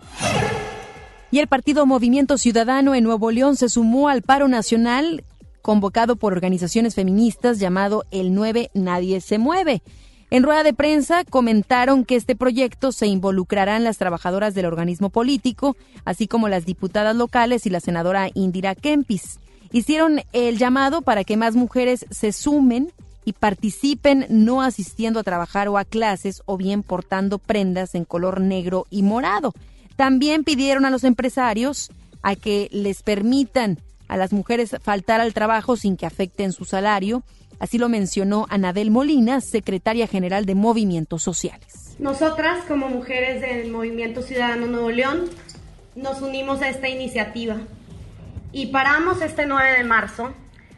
[1.30, 5.24] Y el partido Movimiento Ciudadano en Nuevo León se sumó al paro nacional
[5.64, 9.80] convocado por organizaciones feministas llamado El 9 Nadie se mueve.
[10.28, 15.74] En rueda de prensa comentaron que este proyecto se involucrarán las trabajadoras del organismo político,
[16.04, 19.40] así como las diputadas locales y la senadora Indira Kempis.
[19.72, 22.92] Hicieron el llamado para que más mujeres se sumen
[23.24, 28.42] y participen no asistiendo a trabajar o a clases o bien portando prendas en color
[28.42, 29.54] negro y morado.
[29.96, 33.78] También pidieron a los empresarios a que les permitan
[34.14, 37.24] a las mujeres faltar al trabajo sin que afecten su salario.
[37.58, 41.96] Así lo mencionó Anabel Molina, secretaria general de Movimientos Sociales.
[41.98, 45.24] Nosotras, como mujeres del Movimiento Ciudadano Nuevo León,
[45.96, 47.56] nos unimos a esta iniciativa
[48.52, 50.32] y paramos este 9 de marzo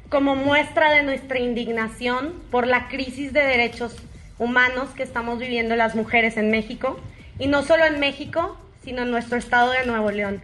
[0.08, 3.96] como muestra de nuestra indignación por la crisis de derechos
[4.38, 6.98] humanos que estamos viviendo las mujeres en México,
[7.38, 10.40] y no solo en México, sino en nuestro estado de Nuevo León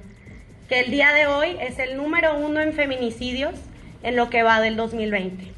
[0.73, 3.55] el día de hoy es el número uno en feminicidios
[4.03, 5.53] en lo que va del 2020.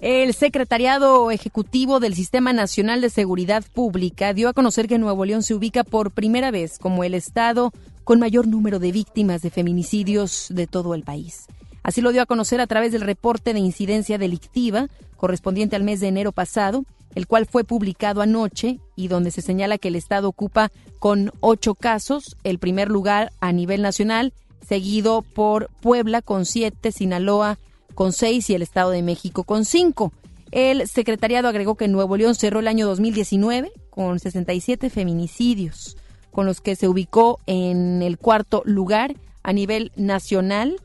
[0.00, 5.42] El Secretariado Ejecutivo del Sistema Nacional de Seguridad Pública dio a conocer que Nuevo León
[5.42, 7.72] se ubica por primera vez como el estado
[8.04, 11.46] con mayor número de víctimas de feminicidios de todo el país.
[11.82, 16.00] Así lo dio a conocer a través del reporte de incidencia delictiva correspondiente al mes
[16.00, 20.28] de enero pasado, el cual fue publicado anoche y donde se señala que el Estado
[20.28, 24.32] ocupa con ocho casos el primer lugar a nivel nacional,
[24.66, 27.58] seguido por Puebla con siete, Sinaloa
[27.94, 30.12] con seis y el Estado de México con cinco.
[30.50, 35.96] El secretariado agregó que Nuevo León cerró el año 2019 con 67 feminicidios,
[36.30, 40.80] con los que se ubicó en el cuarto lugar a nivel nacional,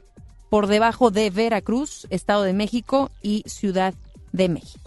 [0.50, 3.94] por debajo de Veracruz, Estado de México y Ciudad
[4.32, 4.87] de México.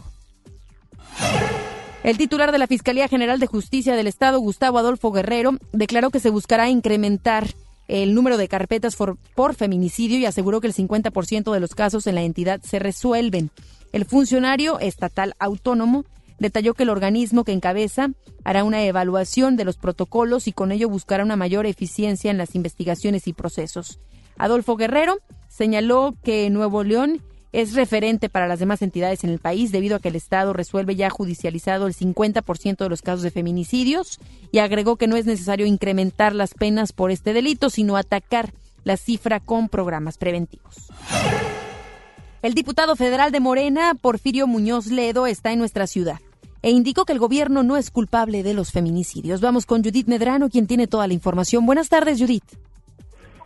[2.02, 6.20] El titular de la Fiscalía General de Justicia del Estado, Gustavo Adolfo Guerrero, declaró que
[6.20, 7.46] se buscará incrementar
[7.88, 12.14] el número de carpetas por, feminicidio y aseguró que el 50% de los casos en
[12.14, 13.50] la entidad se resuelven.
[13.92, 16.04] El funcionario estatal autónomo
[16.38, 18.10] detalló que el organismo que encabeza
[18.44, 22.54] hará una evaluación de los protocolos y con ello buscará una mayor eficiencia en las
[22.54, 23.98] investigaciones y procesos.
[24.38, 25.18] Adolfo Guerrero
[25.48, 27.20] señaló que Nuevo León
[27.52, 30.96] es referente para las demás entidades en el país debido a que el Estado resuelve
[30.96, 34.18] ya judicializado el 50% de los casos de feminicidios
[34.52, 38.52] y agregó que no es necesario incrementar las penas por este delito, sino atacar
[38.84, 40.88] la cifra con programas preventivos.
[42.42, 46.20] El diputado federal de Morena, Porfirio Muñoz Ledo, está en nuestra ciudad
[46.62, 49.40] e indicó que el gobierno no es culpable de los feminicidios.
[49.40, 51.64] Vamos con Judith Medrano, quien tiene toda la información.
[51.64, 52.44] Buenas tardes, Judith.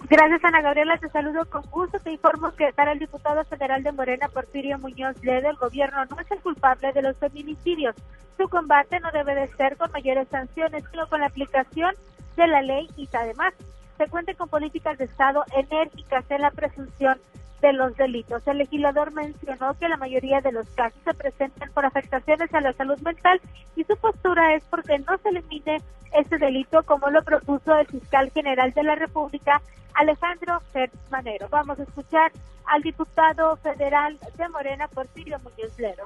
[0.08, 0.98] Gracias, Ana Gabriela.
[0.98, 1.98] Te saludo con gusto.
[1.98, 6.20] Te informo que para el diputado federal de Morena, Porfirio Muñoz Ledo, el gobierno no
[6.20, 7.96] es el culpable de los feminicidios.
[8.36, 11.94] Su combate no debe de ser con mayores sanciones, sino con la aplicación
[12.36, 13.54] de la ley y además
[13.96, 17.18] se cuente con políticas de Estado enérgicas en la presunción
[17.64, 18.46] de los delitos.
[18.46, 22.74] El legislador mencionó que la mayoría de los casos se presentan por afectaciones a la
[22.74, 23.40] salud mental
[23.74, 25.80] y su postura es porque no se elimine
[26.12, 29.62] este delito como lo propuso el fiscal general de la República,
[29.94, 31.48] Alejandro Fernández Manero.
[31.48, 32.32] Vamos a escuchar
[32.66, 36.04] al diputado federal de Morena, Porfirio Muñoz Lero.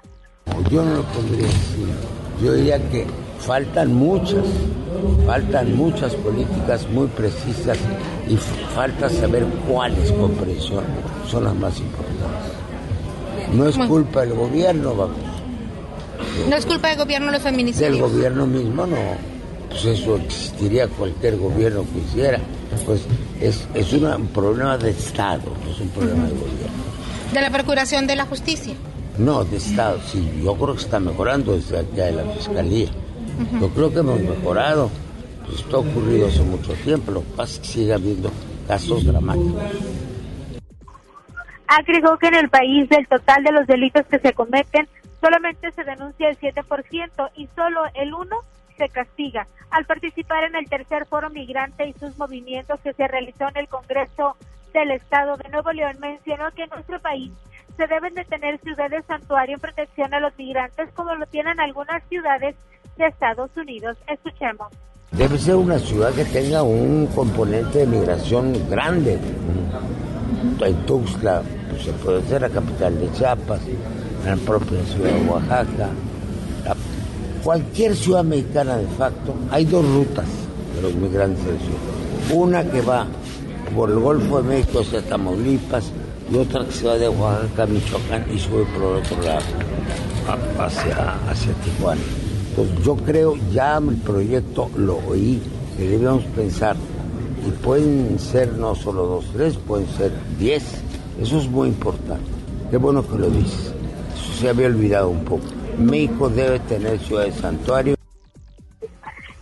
[0.71, 1.87] Yo no lo pondría así.
[2.43, 3.07] Yo diría que
[3.41, 4.45] faltan muchas,
[5.27, 7.79] faltan muchas políticas muy precisas
[8.29, 8.37] y
[8.75, 10.85] falta saber cuáles comprensión
[11.29, 12.53] son las más importantes.
[13.53, 15.17] No es culpa del gobierno, vamos.
[16.49, 17.93] ¿No es culpa del gobierno los feminicidios?
[17.93, 18.97] Del gobierno mismo, no.
[19.71, 22.41] Pues eso existiría cualquier gobierno que hiciera.
[22.85, 23.03] Pues
[23.41, 26.89] es, es un problema de Estado, no es un problema de gobierno.
[27.33, 28.75] ¿De la Procuración de la Justicia?
[29.19, 30.41] No, de Estado, sí.
[30.45, 32.89] Yo creo que está mejorando desde acá de la Fiscalía.
[33.61, 34.91] Yo creo que hemos mejorado.
[35.45, 37.11] Pues esto ha ocurrido hace mucho tiempo.
[37.11, 38.31] Lo que pasa es que sigue habiendo
[38.69, 39.63] casos dramáticos.
[41.67, 44.89] Agregó que en el país del total de los delitos que se cometen,
[45.21, 48.29] solamente se denuncia el 7% y solo el 1%
[48.77, 49.47] se castiga.
[49.71, 53.69] Al participar en el tercer foro migrante y sus movimientos que se realizó en el
[53.69, 54.37] Congreso
[54.73, 57.33] del Estado de Nuevo León, mencionó que en nuestro país
[57.79, 62.03] se deben de tener ciudades santuario en protección a los migrantes como lo tienen algunas
[62.09, 62.57] ciudades
[62.97, 63.97] de Estados Unidos.
[64.09, 64.67] Escuchemos.
[65.13, 69.19] Debe ser una ciudad que tenga un componente de migración grande.
[70.61, 73.61] En Tuxtla, pues, se puede ser la capital de Chiapas,
[74.27, 75.89] la propia ciudad de Oaxaca,
[77.45, 80.27] cualquier ciudad mexicana de facto, hay dos rutas
[80.75, 82.35] de los migrantes de ciudad.
[82.35, 83.07] Una que va
[83.75, 85.93] por el Golfo de México hacia Tamaulipas,
[86.31, 89.45] y otra que se va de Oaxaca Michoacán y sube por el otro lado,
[90.59, 92.01] hacia, hacia Tijuana.
[92.51, 95.41] Entonces yo creo, ya el proyecto lo oí,
[95.77, 96.77] que debemos pensar,
[97.47, 100.65] y pueden ser no solo dos, tres, pueden ser diez.
[101.21, 102.25] Eso es muy importante.
[102.71, 103.73] Qué bueno que lo dices.
[104.15, 105.45] Eso se había olvidado un poco.
[105.79, 107.98] México debe tener ciudad de santuario.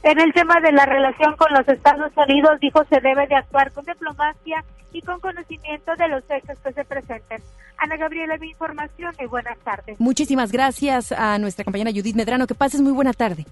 [0.07, 3.72] En el tema de la relación con los Estados Unidos, dijo se debe de actuar
[3.72, 7.42] con diplomacia y con conocimiento de los hechos que se presenten.
[7.76, 9.98] Ana Gabriela, mi información y buenas tardes.
[9.98, 12.46] Muchísimas gracias a nuestra compañera Judith Medrano.
[12.46, 13.46] Que pases muy buena tarde.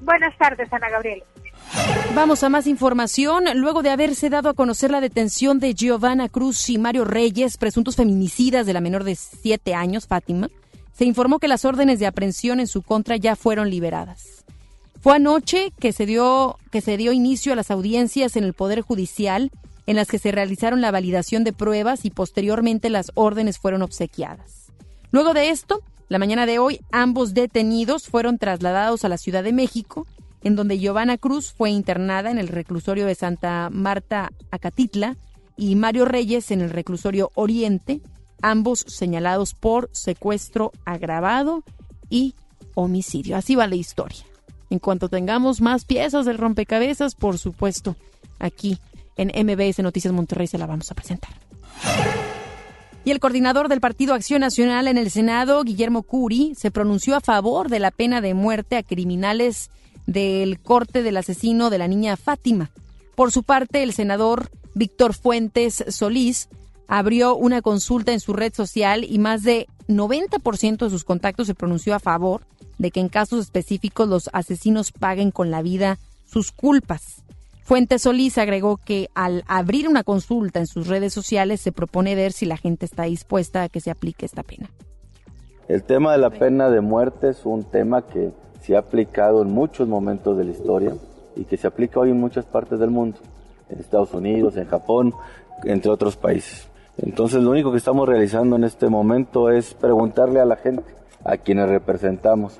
[0.00, 1.24] Buenas tardes, Ana Gabriela.
[2.14, 3.44] Vamos a más información.
[3.56, 7.96] Luego de haberse dado a conocer la detención de Giovanna Cruz y Mario Reyes, presuntos
[7.96, 10.48] feminicidas de la menor de siete años, Fátima,
[10.94, 14.38] se informó que las órdenes de aprehensión en su contra ya fueron liberadas.
[15.08, 18.82] Fue anoche que se dio que se dio inicio a las audiencias en el Poder
[18.82, 19.50] Judicial
[19.86, 24.70] en las que se realizaron la validación de pruebas y posteriormente las órdenes fueron obsequiadas.
[25.10, 25.80] Luego de esto,
[26.10, 30.06] la mañana de hoy, ambos detenidos fueron trasladados a la Ciudad de México,
[30.44, 35.16] en donde Giovanna Cruz fue internada en el reclusorio de Santa Marta Acatitla
[35.56, 38.02] y Mario Reyes en el reclusorio Oriente,
[38.42, 41.64] ambos señalados por secuestro agravado
[42.10, 42.34] y
[42.74, 43.38] homicidio.
[43.38, 44.27] Así va la historia.
[44.70, 47.96] En cuanto tengamos más piezas del rompecabezas, por supuesto,
[48.38, 48.78] aquí
[49.16, 51.30] en MBS Noticias Monterrey se la vamos a presentar.
[53.04, 57.20] Y el coordinador del Partido Acción Nacional en el Senado, Guillermo Curi, se pronunció a
[57.20, 59.70] favor de la pena de muerte a criminales
[60.06, 62.70] del corte del asesino de la niña Fátima.
[63.14, 66.48] Por su parte, el senador Víctor Fuentes Solís
[66.88, 71.54] abrió una consulta en su red social y más de 90% de sus contactos se
[71.54, 72.42] pronunció a favor
[72.78, 77.22] de que en casos específicos los asesinos paguen con la vida sus culpas.
[77.62, 82.32] Fuentes Solís agregó que al abrir una consulta en sus redes sociales se propone ver
[82.32, 84.70] si la gente está dispuesta a que se aplique esta pena.
[85.68, 88.30] El tema de la pena de muerte es un tema que
[88.62, 90.94] se ha aplicado en muchos momentos de la historia
[91.36, 93.18] y que se aplica hoy en muchas partes del mundo,
[93.68, 95.12] en Estados Unidos, en Japón,
[95.64, 96.67] entre otros países.
[96.98, 100.84] Entonces lo único que estamos realizando en este momento es preguntarle a la gente,
[101.24, 102.54] a quienes representamos,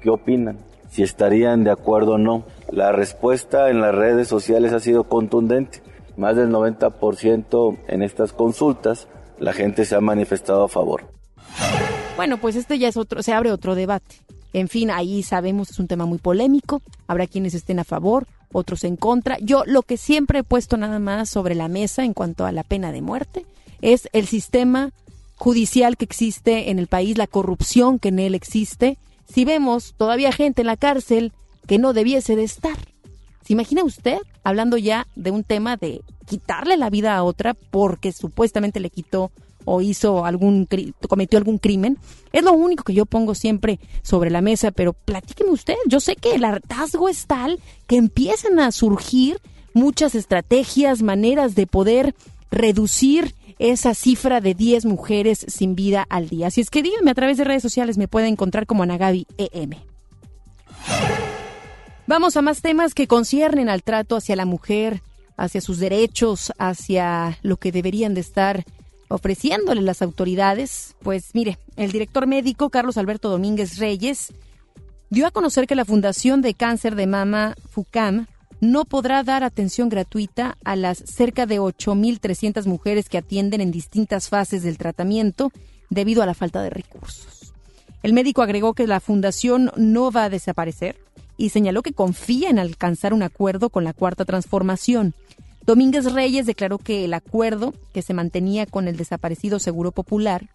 [0.00, 0.58] qué opinan,
[0.90, 2.44] si estarían de acuerdo o no.
[2.70, 5.82] La respuesta en las redes sociales ha sido contundente.
[6.16, 9.08] Más del 90% en estas consultas
[9.38, 11.04] la gente se ha manifestado a favor.
[12.16, 14.16] Bueno, pues este ya es otro, se abre otro debate.
[14.52, 16.82] En fin, ahí sabemos es un tema muy polémico.
[17.06, 19.38] Habrá quienes estén a favor, otros en contra.
[19.40, 22.64] Yo lo que siempre he puesto nada más sobre la mesa en cuanto a la
[22.64, 23.46] pena de muerte
[23.82, 24.92] es el sistema
[25.36, 28.98] judicial que existe en el país, la corrupción que en él existe.
[29.26, 31.32] Si vemos todavía gente en la cárcel
[31.66, 32.76] que no debiese de estar.
[33.44, 38.12] ¿Se imagina usted hablando ya de un tema de quitarle la vida a otra porque
[38.12, 39.30] supuestamente le quitó
[39.64, 40.68] o hizo algún
[41.08, 41.96] cometió algún crimen?
[42.32, 45.74] Es lo único que yo pongo siempre sobre la mesa, pero platíqueme usted.
[45.86, 49.40] Yo sé que el hartazgo es tal que empiezan a surgir
[49.72, 52.14] muchas estrategias, maneras de poder
[52.50, 56.48] reducir esa cifra de 10 mujeres sin vida al día.
[56.48, 59.72] Así es que díganme a través de redes sociales, me pueden encontrar como Anagabi EM.
[62.06, 65.02] Vamos a más temas que conciernen al trato hacia la mujer,
[65.36, 68.64] hacia sus derechos, hacia lo que deberían de estar
[69.08, 70.96] ofreciéndole las autoridades.
[71.02, 74.32] Pues mire, el director médico Carlos Alberto Domínguez Reyes
[75.10, 78.26] dio a conocer que la Fundación de Cáncer de Mama FUCAM
[78.60, 84.28] no podrá dar atención gratuita a las cerca de 8.300 mujeres que atienden en distintas
[84.28, 85.50] fases del tratamiento
[85.88, 87.52] debido a la falta de recursos.
[88.02, 90.96] El médico agregó que la fundación no va a desaparecer
[91.36, 95.14] y señaló que confía en alcanzar un acuerdo con la Cuarta Transformación.
[95.64, 100.48] Domínguez Reyes declaró que el acuerdo que se mantenía con el desaparecido Seguro Popular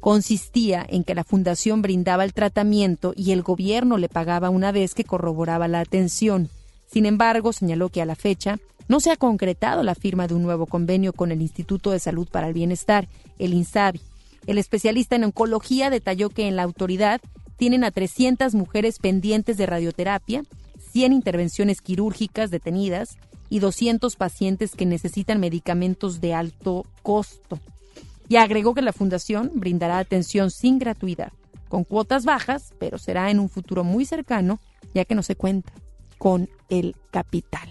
[0.00, 4.94] consistía en que la fundación brindaba el tratamiento y el gobierno le pagaba una vez
[4.94, 6.50] que corroboraba la atención.
[6.90, 8.58] Sin embargo, señaló que a la fecha
[8.88, 12.26] no se ha concretado la firma de un nuevo convenio con el Instituto de Salud
[12.30, 13.08] para el Bienestar,
[13.38, 14.00] el INSABI.
[14.46, 17.20] El especialista en oncología detalló que en la autoridad
[17.58, 20.44] tienen a 300 mujeres pendientes de radioterapia,
[20.92, 23.18] 100 intervenciones quirúrgicas detenidas
[23.50, 27.60] y 200 pacientes que necesitan medicamentos de alto costo.
[28.28, 31.32] Y agregó que la fundación brindará atención sin gratuidad,
[31.68, 34.60] con cuotas bajas, pero será en un futuro muy cercano,
[34.94, 35.72] ya que no se cuenta
[36.18, 37.68] con el capital.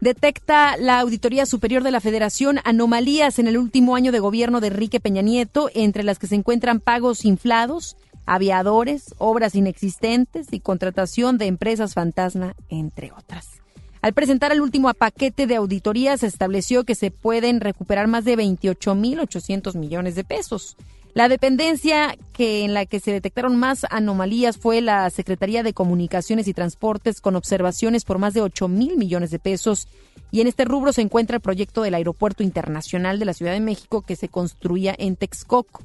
[0.00, 4.68] Detecta la Auditoría Superior de la Federación anomalías en el último año de gobierno de
[4.68, 11.36] Enrique Peña Nieto, entre las que se encuentran pagos inflados, aviadores, obras inexistentes y contratación
[11.36, 13.60] de empresas fantasma, entre otras.
[14.00, 18.38] Al presentar el último paquete de auditorías, se estableció que se pueden recuperar más de
[18.38, 20.76] 28.800 millones de pesos.
[21.12, 26.46] La dependencia que en la que se detectaron más anomalías fue la Secretaría de Comunicaciones
[26.46, 29.88] y Transportes con observaciones por más de 8 mil millones de pesos.
[30.30, 33.60] Y en este rubro se encuentra el proyecto del Aeropuerto Internacional de la Ciudad de
[33.60, 35.82] México que se construía en Texcoco.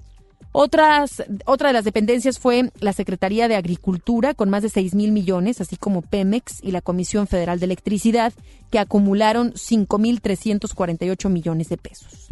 [0.52, 5.12] Otras, otra de las dependencias fue la Secretaría de Agricultura con más de 6 mil
[5.12, 8.32] millones, así como Pemex y la Comisión Federal de Electricidad,
[8.72, 12.30] que acumularon 5.348 millones de pesos.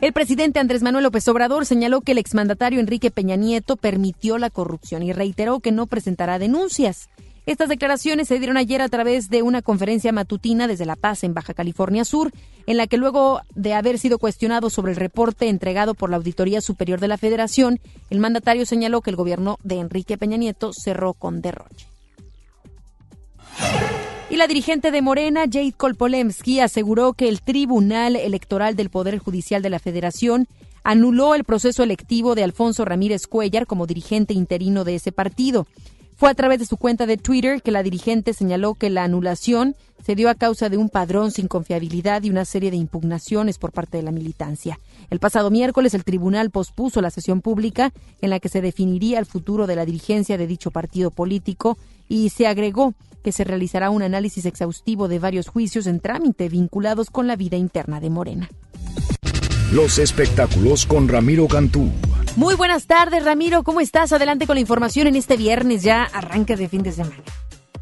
[0.00, 4.48] El presidente Andrés Manuel López Obrador señaló que el exmandatario Enrique Peña Nieto permitió la
[4.48, 7.08] corrupción y reiteró que no presentará denuncias.
[7.46, 11.34] Estas declaraciones se dieron ayer a través de una conferencia matutina desde La Paz, en
[11.34, 12.30] Baja California Sur,
[12.66, 16.60] en la que luego de haber sido cuestionado sobre el reporte entregado por la Auditoría
[16.60, 21.12] Superior de la Federación, el mandatario señaló que el gobierno de Enrique Peña Nieto cerró
[21.14, 21.88] con derroche.
[24.30, 29.62] Y la dirigente de Morena, Jade Kolpolemsky, aseguró que el Tribunal Electoral del Poder Judicial
[29.62, 30.46] de la Federación
[30.84, 35.66] anuló el proceso electivo de Alfonso Ramírez Cuellar como dirigente interino de ese partido.
[36.18, 39.76] Fue a través de su cuenta de Twitter que la dirigente señaló que la anulación
[40.04, 43.70] se dio a causa de un padrón sin confiabilidad y una serie de impugnaciones por
[43.70, 44.80] parte de la militancia.
[45.10, 49.26] El pasado miércoles el tribunal pospuso la sesión pública en la que se definiría el
[49.26, 54.02] futuro de la dirigencia de dicho partido político y se agregó que se realizará un
[54.02, 58.50] análisis exhaustivo de varios juicios en trámite vinculados con la vida interna de Morena.
[59.70, 61.92] Los espectáculos con Ramiro Cantú.
[62.38, 63.64] Muy buenas tardes, Ramiro.
[63.64, 64.12] ¿Cómo estás?
[64.12, 67.16] Adelante con la información en este viernes, ya arranque de fin de semana.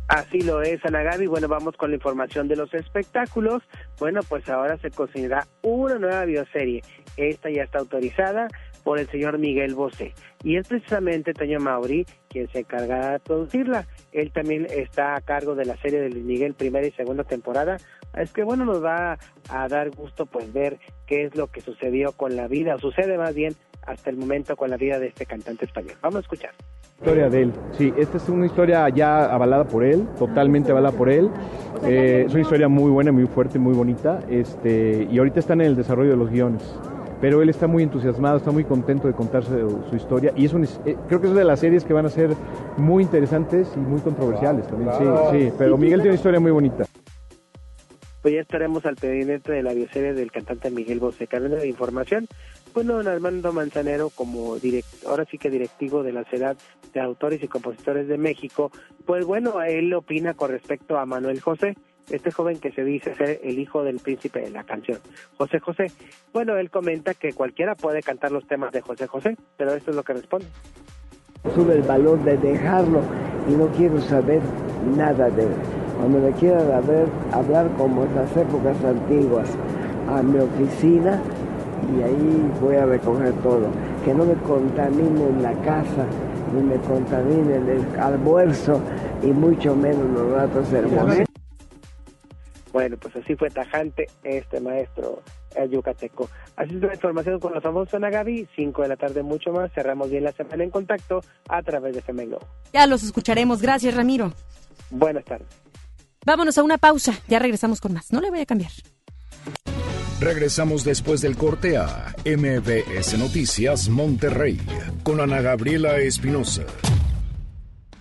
[0.09, 1.27] Así lo es, Ana Gaby.
[1.27, 3.63] Bueno, vamos con la información de los espectáculos.
[3.99, 6.83] Bueno, pues ahora se cocinará una nueva bioserie.
[7.19, 8.49] Esta ya está autorizada
[8.87, 10.15] por el señor Miguel Bosé.
[10.45, 13.85] Y es precisamente Toño Mauri quien se encargará de producirla.
[14.13, 17.79] Él también está a cargo de la serie de Luis Miguel primera y segunda temporada.
[18.15, 19.19] Es que bueno, nos va
[19.49, 23.19] a dar gusto pues ver qué es lo que sucedió con la vida, o sucede
[23.19, 25.97] más bien hasta el momento con la vida de este cantante español.
[26.01, 26.53] Vamos a escuchar.
[27.01, 31.11] Historia de él, sí, esta es una historia ya avalada por él, totalmente avalada por
[31.11, 31.29] él.
[31.85, 35.67] Eh, es una historia muy buena, muy fuerte, muy bonita, este, y ahorita están en
[35.67, 36.63] el desarrollo de los guiones
[37.21, 39.51] pero él está muy entusiasmado, está muy contento de contarse
[39.91, 40.55] su, historia y es
[40.85, 42.31] eh, creo que es de las series que van a ser
[42.77, 44.91] muy interesantes y muy controversiales también.
[44.99, 45.05] Sí,
[45.39, 46.85] sí, pero Miguel tiene una historia muy bonita.
[48.23, 51.29] Pues ya estaremos al pendiente de la bioserie del cantante Miguel Bosé.
[51.29, 52.27] Cadena de información,
[52.75, 56.57] bueno, don Armando Manzanero, como director, ahora sí que directivo de la Sociedad
[56.93, 58.73] de Autores y Compositores de México,
[59.05, 61.77] pues bueno, él opina con respecto a Manuel José,
[62.11, 64.99] este joven que se dice ser el hijo del príncipe de la canción,
[65.37, 65.87] José José.
[66.33, 69.97] Bueno, él comenta que cualquiera puede cantar los temas de José José, pero esto es
[69.97, 70.47] lo que responde.
[71.55, 73.03] Sube el valor de dejarlo
[73.49, 74.41] y no quiero saber
[74.97, 75.55] nada de él.
[75.97, 76.71] Cuando me quieran
[77.33, 79.49] hablar como esas épocas antiguas,
[80.09, 81.21] a mi oficina
[81.95, 83.69] y ahí voy a recoger todo.
[84.05, 86.07] Que no me contaminen la casa,
[86.55, 88.81] ni me contaminen el almuerzo
[89.23, 91.27] y mucho menos los ratos hermosos.
[92.77, 95.23] Bueno, pues así fue tajante este maestro
[95.55, 96.29] el yucateco.
[96.57, 99.73] Así es la información con los famosos Ana Gaby, 5 de la tarde mucho más.
[99.73, 102.37] Cerramos bien la semana en contacto a través de FM
[102.75, 103.63] Ya los escucharemos.
[103.63, 104.35] Gracias, Ramiro.
[104.91, 105.49] Buenas tardes.
[106.27, 107.15] Vámonos a una pausa.
[107.29, 108.13] Ya regresamos con más.
[108.13, 108.73] No le voy a cambiar.
[110.21, 114.61] Regresamos después del corte a MBS Noticias Monterrey
[115.03, 116.67] con Ana Gabriela Espinosa.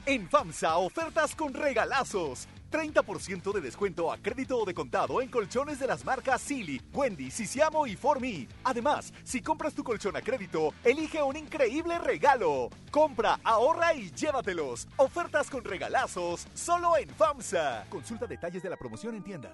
[0.06, 2.50] En FAMSA, ofertas con regalazos.
[2.76, 7.32] 30% de descuento a crédito o de contado en colchones de las marcas Silly, Wendy,
[7.32, 8.50] Sisiamo y Formi.
[8.66, 12.70] Además, si compras tu colchón a crédito, elige un increíble regalo.
[12.92, 14.90] Compra, ahorra y llévatelos.
[14.98, 17.86] Ofertas con regalazos solo en FAMSA.
[17.90, 19.54] Consulta detalles de la promoción en tienda.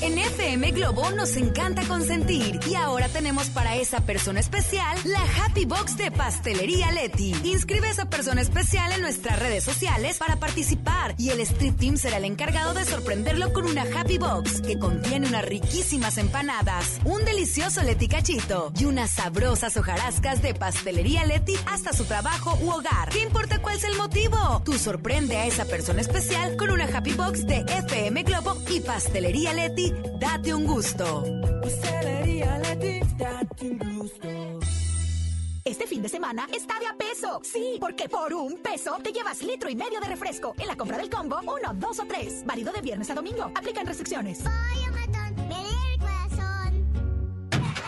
[0.00, 5.64] En FM Globo nos encanta consentir y ahora tenemos para esa persona especial la Happy
[5.64, 7.34] Box de Pastelería Leti.
[7.44, 11.96] Inscribe a esa persona especial en nuestras redes sociales para participar y el Street Team
[11.96, 17.24] será el encargado de sorprenderlo con una Happy Box que contiene unas riquísimas empanadas, un
[17.24, 23.08] delicioso Leti cachito y unas sabrosas hojarascas de Pastelería Leti hasta su trabajo u hogar.
[23.10, 24.62] ¿Qué importa cuál es el motivo?
[24.64, 29.52] Tú sorprende a esa persona especial con una Happy Box de FM Globo y Pastelería
[29.52, 31.24] Leti, date un gusto.
[31.62, 34.28] Pastelería Leti, date un gusto.
[35.66, 37.40] Este fin de semana está de a peso.
[37.42, 40.54] Sí, porque por un peso te llevas litro y medio de refresco.
[40.58, 42.44] En la compra del combo, uno, dos o tres.
[42.46, 43.50] Válido de viernes a domingo.
[43.52, 44.44] Aplican restricciones.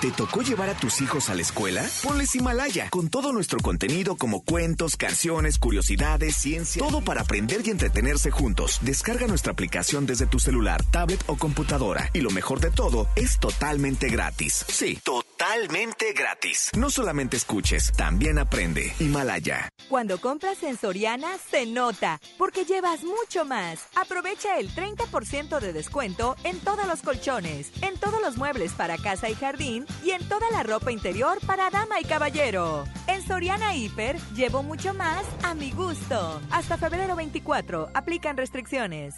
[0.01, 1.85] ¿Te tocó llevar a tus hijos a la escuela?
[2.05, 7.71] Ponles Himalaya, con todo nuestro contenido como cuentos, canciones, curiosidades, ciencia, todo para aprender y
[7.71, 8.79] entretenerse juntos.
[8.83, 12.11] Descarga nuestra aplicación desde tu celular, tablet o computadora.
[12.13, 14.65] Y lo mejor de todo, es totalmente gratis.
[14.69, 16.71] Sí, totalmente gratis.
[16.77, 18.95] No solamente escuches, también aprende.
[19.01, 19.69] Himalaya.
[19.89, 23.81] Cuando compras en Soriana, se nota, porque llevas mucho más.
[23.97, 29.29] Aprovecha el 30% de descuento en todos los colchones, en todos los muebles para casa
[29.29, 32.85] y jardín y en toda la ropa interior para dama y caballero.
[33.07, 36.41] En Soriana Hiper llevo mucho más a mi gusto.
[36.51, 39.15] Hasta febrero 24 aplican restricciones.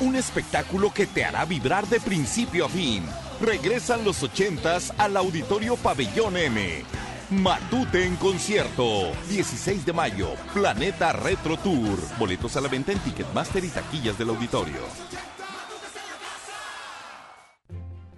[0.00, 3.04] Un espectáculo que te hará vibrar de principio a fin.
[3.40, 6.84] Regresan los ochentas al Auditorio Pabellón M.
[7.30, 9.10] Matute en concierto.
[9.28, 10.28] 16 de mayo.
[10.52, 11.98] Planeta Retro Tour.
[12.18, 14.80] Boletos a la venta en Ticketmaster y taquillas del auditorio.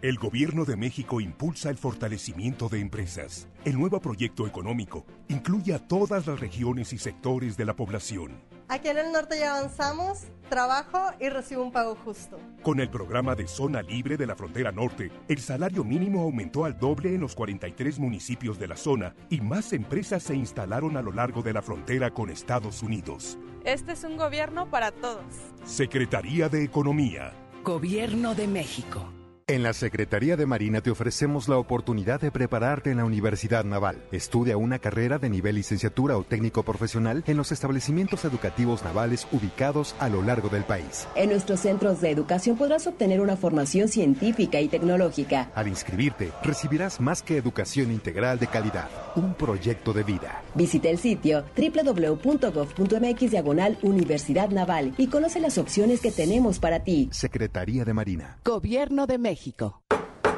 [0.05, 3.49] El Gobierno de México impulsa el fortalecimiento de empresas.
[3.65, 8.33] El nuevo proyecto económico incluye a todas las regiones y sectores de la población.
[8.69, 12.39] Aquí en el norte ya avanzamos, trabajo y recibo un pago justo.
[12.63, 16.79] Con el programa de Zona Libre de la Frontera Norte, el salario mínimo aumentó al
[16.79, 21.13] doble en los 43 municipios de la zona y más empresas se instalaron a lo
[21.13, 23.39] largo de la frontera con Estados Unidos.
[23.65, 25.25] Este es un gobierno para todos.
[25.65, 27.33] Secretaría de Economía.
[27.65, 29.14] Gobierno de México.
[29.47, 34.03] En la Secretaría de Marina te ofrecemos la oportunidad de prepararte en la Universidad Naval.
[34.11, 39.97] Estudia una carrera de nivel licenciatura o técnico profesional en los establecimientos educativos navales ubicados
[39.99, 41.07] a lo largo del país.
[41.15, 45.51] En nuestros centros de educación podrás obtener una formación científica y tecnológica.
[45.55, 50.43] Al inscribirte, recibirás más que educación integral de calidad, un proyecto de vida.
[50.55, 57.11] Visita el sitio www.gov.mx diagonal Universidad Naval y conoce las opciones que tenemos para ti.
[57.13, 58.39] Secretaría de Marina.
[58.43, 59.34] Gobierno de México.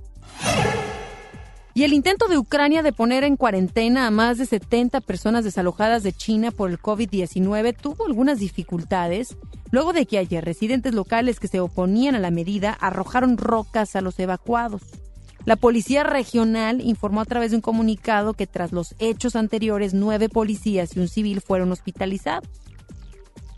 [1.73, 6.03] Y el intento de Ucrania de poner en cuarentena a más de 70 personas desalojadas
[6.03, 9.35] de China por el COVID-19 tuvo algunas dificultades
[9.71, 14.01] luego de que ayer residentes locales que se oponían a la medida arrojaron rocas a
[14.01, 14.83] los evacuados.
[15.45, 20.27] La policía regional informó a través de un comunicado que tras los hechos anteriores, nueve
[20.27, 22.49] policías y un civil fueron hospitalizados.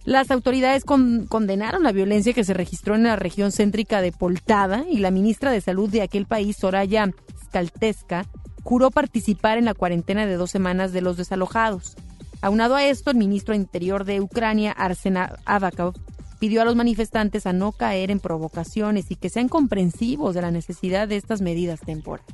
[0.03, 4.99] Las autoridades condenaron la violencia que se registró en la región céntrica de Poltada y
[4.99, 7.09] la ministra de Salud de aquel país, Soraya
[7.45, 8.25] Skalteska,
[8.63, 11.95] juró participar en la cuarentena de dos semanas de los desalojados.
[12.41, 15.93] Aunado a esto, el ministro Interior de Ucrania, Arsena Avakov,
[16.39, 20.51] pidió a los manifestantes a no caer en provocaciones y que sean comprensivos de la
[20.51, 22.27] necesidad de estas medidas temporales.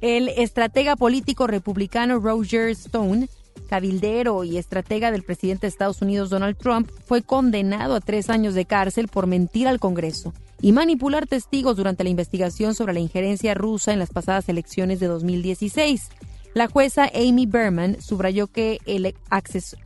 [0.00, 3.28] El estratega político republicano Roger Stone,
[3.68, 8.54] cabildero y estratega del presidente de Estados Unidos Donald Trump, fue condenado a tres años
[8.54, 13.54] de cárcel por mentir al Congreso y manipular testigos durante la investigación sobre la injerencia
[13.54, 16.08] rusa en las pasadas elecciones de 2016.
[16.54, 19.14] La jueza Amy Berman subrayó que el,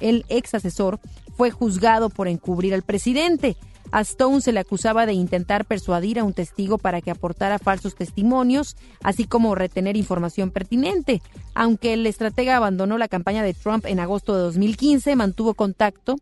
[0.01, 0.99] ex asesor
[1.37, 3.57] fue juzgado por encubrir al presidente.
[3.93, 7.95] A Stone se le acusaba de intentar persuadir a un testigo para que aportara falsos
[7.95, 11.23] testimonios, así como retener información pertinente.
[11.55, 16.17] Aunque el estratega abandonó la campaña de Trump en agosto de 2015, mantuvo contacto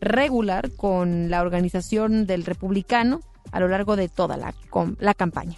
[0.00, 3.20] regular con la organización del republicano
[3.52, 4.54] a lo largo de toda la,
[4.98, 5.56] la campaña.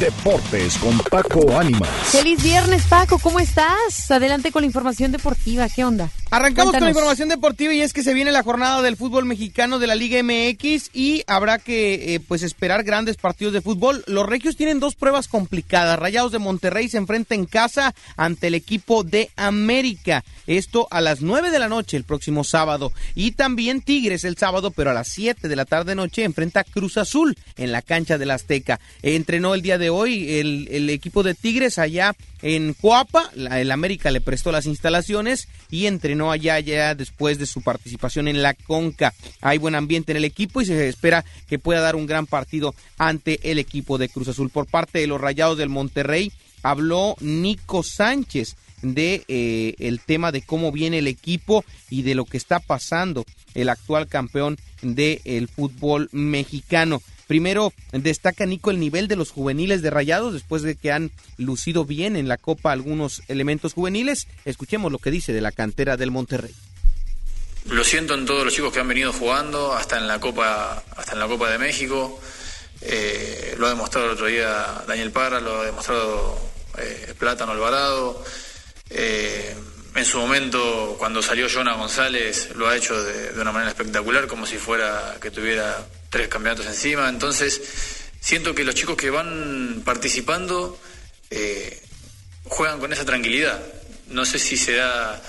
[0.00, 1.88] Deportes con Paco Ánimas.
[2.10, 4.10] Feliz viernes, Paco, ¿cómo estás?
[4.10, 6.10] Adelante con la información deportiva, ¿qué onda?
[6.30, 9.78] Arrancamos con la información deportiva y es que se viene la jornada del fútbol mexicano
[9.78, 14.02] de la Liga MX y habrá que eh, pues esperar grandes partidos de fútbol.
[14.08, 15.96] Los Regios tienen dos pruebas complicadas.
[15.96, 20.24] Rayados de Monterrey se enfrenta en casa ante el equipo de América.
[20.48, 22.92] Esto a las 9 de la noche el próximo sábado.
[23.14, 26.98] Y también Tigres el sábado, pero a las 7 de la tarde noche enfrenta Cruz
[26.98, 28.80] Azul en la cancha del Azteca.
[29.52, 33.30] El día de hoy el, equipo de Tigres allá en Coapa.
[33.34, 38.42] El América le prestó las instalaciones y entrenó allá ya después de su participación en
[38.42, 39.12] la Conca.
[39.42, 42.74] Hay buen ambiente en el equipo y se espera que pueda dar un gran partido
[42.96, 44.50] ante el equipo de Cruz Azul.
[44.50, 46.32] Por parte de los Rayados del Monterrey
[46.62, 52.24] habló Nico Sánchez de eh, el tema de cómo viene el equipo y de lo
[52.24, 53.24] que está pasando
[53.54, 57.02] el actual campeón del fútbol mexicano.
[57.26, 61.84] Primero destaca Nico el nivel de los juveniles de Rayados después de que han lucido
[61.84, 64.26] bien en la Copa algunos elementos juveniles.
[64.44, 66.54] Escuchemos lo que dice de la cantera del Monterrey.
[67.66, 71.12] Lo siento en todos los chicos que han venido jugando, hasta en la Copa, hasta
[71.12, 72.20] en la Copa de México.
[72.82, 76.38] Eh, lo ha demostrado el otro día Daniel Parra, lo ha demostrado
[76.76, 78.22] eh, Plátano Alvarado.
[78.90, 79.54] Eh,
[79.94, 84.26] en su momento, cuando salió Jonah González, lo ha hecho de, de, una manera espectacular,
[84.26, 87.08] como si fuera que tuviera tres campeonatos encima.
[87.08, 87.60] Entonces,
[88.20, 90.78] siento que los chicos que van participando
[91.28, 91.82] eh,
[92.44, 93.60] juegan con esa tranquilidad.
[94.06, 95.20] No sé si se da.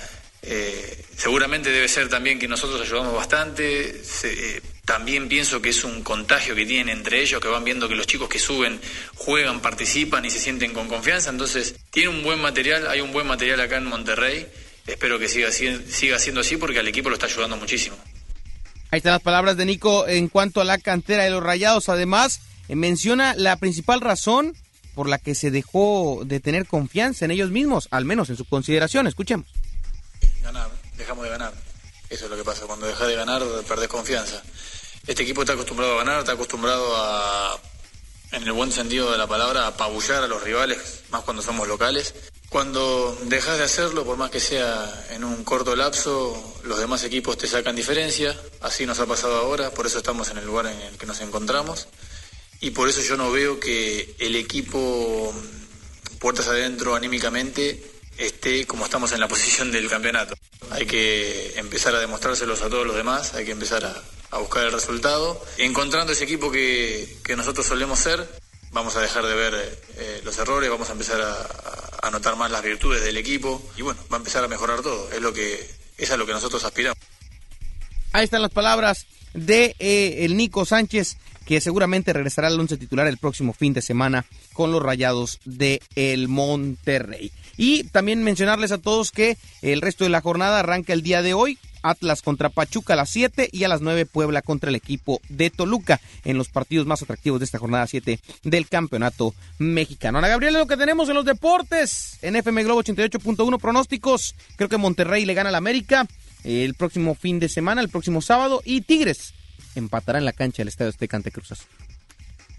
[0.43, 4.03] Eh, seguramente debe ser también que nosotros ayudamos bastante.
[4.03, 7.89] Se, eh, también pienso que es un contagio que tienen entre ellos, que van viendo
[7.89, 8.79] que los chicos que suben
[9.15, 11.31] juegan, participan y se sienten con confianza.
[11.31, 14.45] Entonces, tiene un buen material, hay un buen material acá en Monterrey.
[14.85, 17.97] Espero que siga, siga siendo así porque al equipo lo está ayudando muchísimo.
[18.95, 21.89] Ahí están las palabras de Nico en cuanto a la cantera de los Rayados.
[21.89, 22.39] Además,
[22.69, 24.55] eh, menciona la principal razón
[24.93, 28.45] por la que se dejó de tener confianza en ellos mismos, al menos en su
[28.45, 29.05] consideración.
[29.05, 29.47] Escuchemos.
[30.41, 31.51] Ganar, dejamos de ganar.
[32.09, 32.67] Eso es lo que pasa.
[32.67, 34.41] Cuando dejas de ganar, perdés confianza.
[35.05, 37.59] Este equipo está acostumbrado a ganar, está acostumbrado a,
[38.31, 41.67] en el buen sentido de la palabra, a apabullar a los rivales, más cuando somos
[41.67, 42.15] locales.
[42.49, 47.37] Cuando dejas de hacerlo, por más que sea en un corto lapso, los demás equipos
[47.37, 48.39] te sacan diferencia.
[48.61, 51.19] Así nos ha pasado ahora, por eso estamos en el lugar en el que nos
[51.21, 51.87] encontramos.
[52.61, 55.33] Y por eso yo no veo que el equipo,
[56.19, 57.83] puertas adentro, anímicamente,
[58.17, 60.35] esté como estamos en la posición del campeonato.
[60.71, 64.71] Hay que empezar a demostrárselos a todos los demás, hay que empezar a, buscar el
[64.71, 65.41] resultado.
[65.57, 68.27] Encontrando ese equipo que, nosotros solemos ser,
[68.71, 72.63] vamos a dejar de ver eh, los errores, vamos a empezar a, notar más las
[72.63, 75.11] virtudes del equipo y bueno, va a empezar a mejorar todo.
[75.11, 76.97] Es lo que es a lo que nosotros aspiramos.
[78.11, 83.07] Ahí están las palabras de eh, el Nico Sánchez que seguramente regresará al once titular
[83.07, 87.31] el próximo fin de semana con los Rayados de el Monterrey.
[87.55, 91.33] Y también mencionarles a todos que el resto de la jornada arranca el día de
[91.33, 95.21] hoy Atlas contra Pachuca a las 7 y a las 9 Puebla contra el equipo
[95.29, 100.17] de Toluca en los partidos más atractivos de esta jornada 7 del campeonato mexicano.
[100.17, 104.35] Ana Gabriela, lo que tenemos en los deportes en FM Globo 88.1 pronósticos.
[104.55, 106.07] Creo que Monterrey le gana al América
[106.43, 109.33] el próximo fin de semana, el próximo sábado y Tigres
[109.75, 111.67] empatará en la cancha del Estadio Azteca ante Cruz Azul.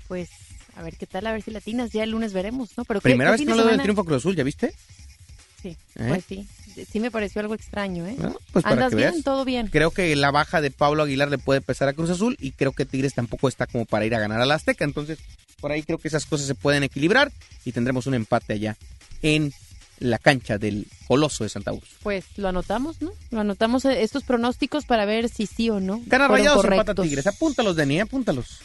[0.07, 0.29] Pues
[0.77, 2.85] a ver qué tal, a ver si latinas, ya el lunes veremos, ¿no?
[2.85, 4.73] Pero Primera vez que no le doy el triunfo a Cruz Azul, ¿ya viste?
[5.63, 5.77] Sí, ¿Eh?
[6.09, 6.47] pues sí
[6.85, 8.17] sí me pareció algo extraño, ¿eh?
[8.19, 9.13] No, pues ¿Andas bien?
[9.13, 9.25] Veas.
[9.25, 9.69] ¿Todo bien?
[9.69, 12.73] Creo que la baja de Pablo Aguilar le puede pesar a Cruz Azul y creo
[12.73, 14.85] que Tigres tampoco está como para ir a ganar a la Azteca.
[14.85, 15.19] Entonces,
[15.61, 17.33] por ahí creo que esas cosas se pueden equilibrar
[17.65, 18.77] y tendremos un empate allá
[19.23, 19.53] en
[19.99, 21.89] la cancha del Coloso de Santa Cruz.
[22.03, 23.13] Pues lo anotamos, ¿no?
[23.31, 26.01] Lo anotamos eh, estos pronósticos para ver si sí o no.
[26.07, 27.27] Gana Rayados empata Tigres.
[27.27, 28.61] Apúntalos, Deni, apúntalos.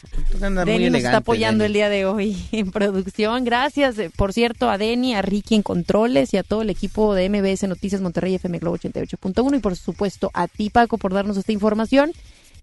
[0.65, 1.67] Deni nos está apoyando Deni.
[1.67, 3.43] el día de hoy en producción.
[3.45, 7.13] Gracias, eh, por cierto, a Deni, a Ricky en controles y a todo el equipo
[7.13, 11.37] de MBS Noticias Monterrey FM Globo 88.1 y por supuesto a ti, Paco, por darnos
[11.37, 12.11] esta información.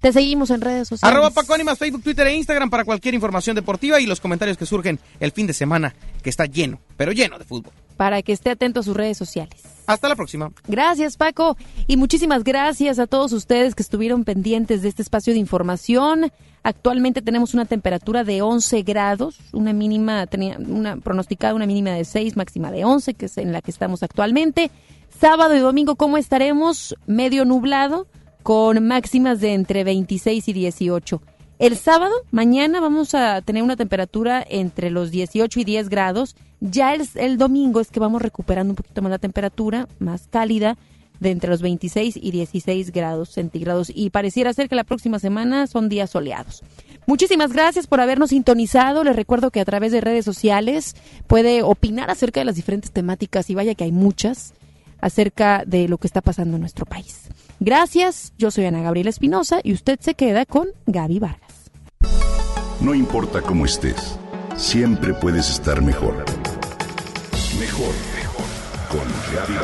[0.00, 1.12] Te seguimos en redes sociales.
[1.12, 4.64] Arroba Paco Ánimas, Facebook, Twitter e Instagram para cualquier información deportiva y los comentarios que
[4.64, 7.72] surgen el fin de semana que está lleno, pero lleno de fútbol.
[7.98, 9.60] Para que esté atento a sus redes sociales.
[9.88, 10.52] Hasta la próxima.
[10.68, 11.56] Gracias, Paco.
[11.88, 16.30] Y muchísimas gracias a todos ustedes que estuvieron pendientes de este espacio de información.
[16.62, 22.04] Actualmente tenemos una temperatura de 11 grados, una mínima, tenía una pronosticada una mínima de
[22.04, 24.70] 6, máxima de 11, que es en la que estamos actualmente.
[25.20, 26.94] Sábado y domingo, ¿cómo estaremos?
[27.06, 28.06] Medio nublado,
[28.44, 31.20] con máximas de entre 26 y 18.
[31.58, 36.36] El sábado, mañana, vamos a tener una temperatura entre los 18 y 10 grados.
[36.60, 40.76] Ya el, el, domingo es que vamos recuperando un poquito más la temperatura, más cálida,
[41.20, 43.90] de entre los 26 y 16 grados centígrados.
[43.94, 46.62] Y pareciera ser que la próxima semana son días soleados.
[47.06, 49.04] Muchísimas gracias por habernos sintonizado.
[49.04, 50.94] Les recuerdo que a través de redes sociales
[51.26, 54.54] puede opinar acerca de las diferentes temáticas, y vaya que hay muchas,
[55.00, 57.28] acerca de lo que está pasando en nuestro país.
[57.60, 61.70] Gracias, yo soy Ana Gabriela Espinosa y usted se queda con Gaby Vargas.
[62.80, 64.18] No importa cómo estés,
[64.56, 66.37] siempre puedes estar mejor.
[67.56, 68.44] Mejor, mejor.
[68.90, 69.54] Con Gaby.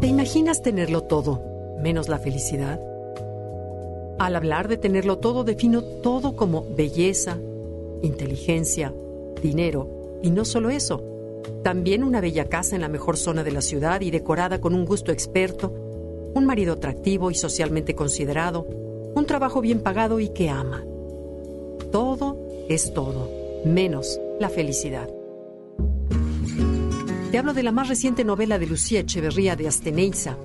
[0.00, 1.42] ¿Te imaginas tenerlo todo,
[1.80, 2.80] menos la felicidad?
[4.18, 7.38] Al hablar de tenerlo todo, defino todo como belleza,
[8.02, 8.94] inteligencia,
[9.42, 9.88] dinero,
[10.22, 11.11] y no solo eso,
[11.62, 14.84] también una bella casa en la mejor zona de la ciudad y decorada con un
[14.84, 15.72] gusto experto,
[16.34, 18.66] un marido atractivo y socialmente considerado,
[19.14, 20.84] un trabajo bien pagado y que ama.
[21.90, 22.38] Todo
[22.68, 23.30] es todo,
[23.64, 25.08] menos la felicidad.
[27.30, 30.36] Te hablo de la más reciente novela de Lucía Echeverría de Asteneiza,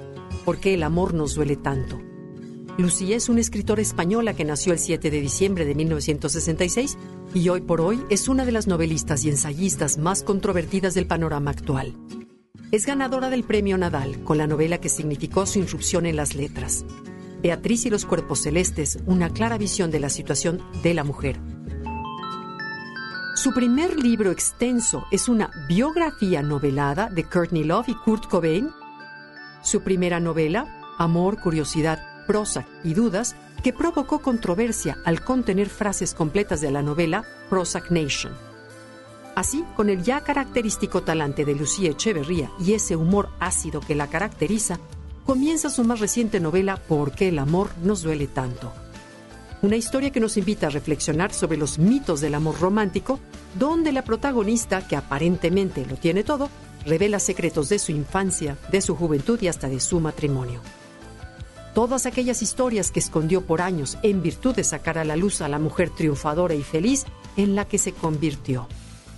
[0.47, 1.99] ¿Por qué el amor nos duele tanto?
[2.77, 6.95] Lucía es una escritora española que nació el 7 de diciembre de 1966
[7.33, 11.49] y hoy por hoy es una de las novelistas y ensayistas más controvertidas del panorama
[11.49, 11.95] actual.
[12.71, 16.85] Es ganadora del Premio Nadal con la novela que significó su irrupción en las letras.
[17.41, 21.39] Beatriz y los Cuerpos Celestes, una clara visión de la situación de la mujer.
[23.35, 28.69] Su primer libro extenso es una biografía novelada de Courtney Love y Kurt Cobain.
[29.63, 36.61] Su primera novela, Amor, Curiosidad, Prosa y Dudas, que provocó controversia al contener frases completas
[36.61, 38.33] de la novela Prozac Nation.
[39.35, 44.07] Así, con el ya característico talante de Lucía Echeverría y ese humor ácido que la
[44.07, 44.79] caracteriza,
[45.25, 48.73] comienza su más reciente novela ¿Por qué el amor nos duele tanto?
[49.61, 53.19] Una historia que nos invita a reflexionar sobre los mitos del amor romántico,
[53.57, 56.49] donde la protagonista, que aparentemente lo tiene todo,
[56.85, 60.61] revela secretos de su infancia, de su juventud y hasta de su matrimonio.
[61.77, 65.47] Todas aquellas historias que escondió por años en virtud de sacar a la luz a
[65.47, 67.05] la mujer triunfadora y feliz
[67.35, 68.67] en la que se convirtió.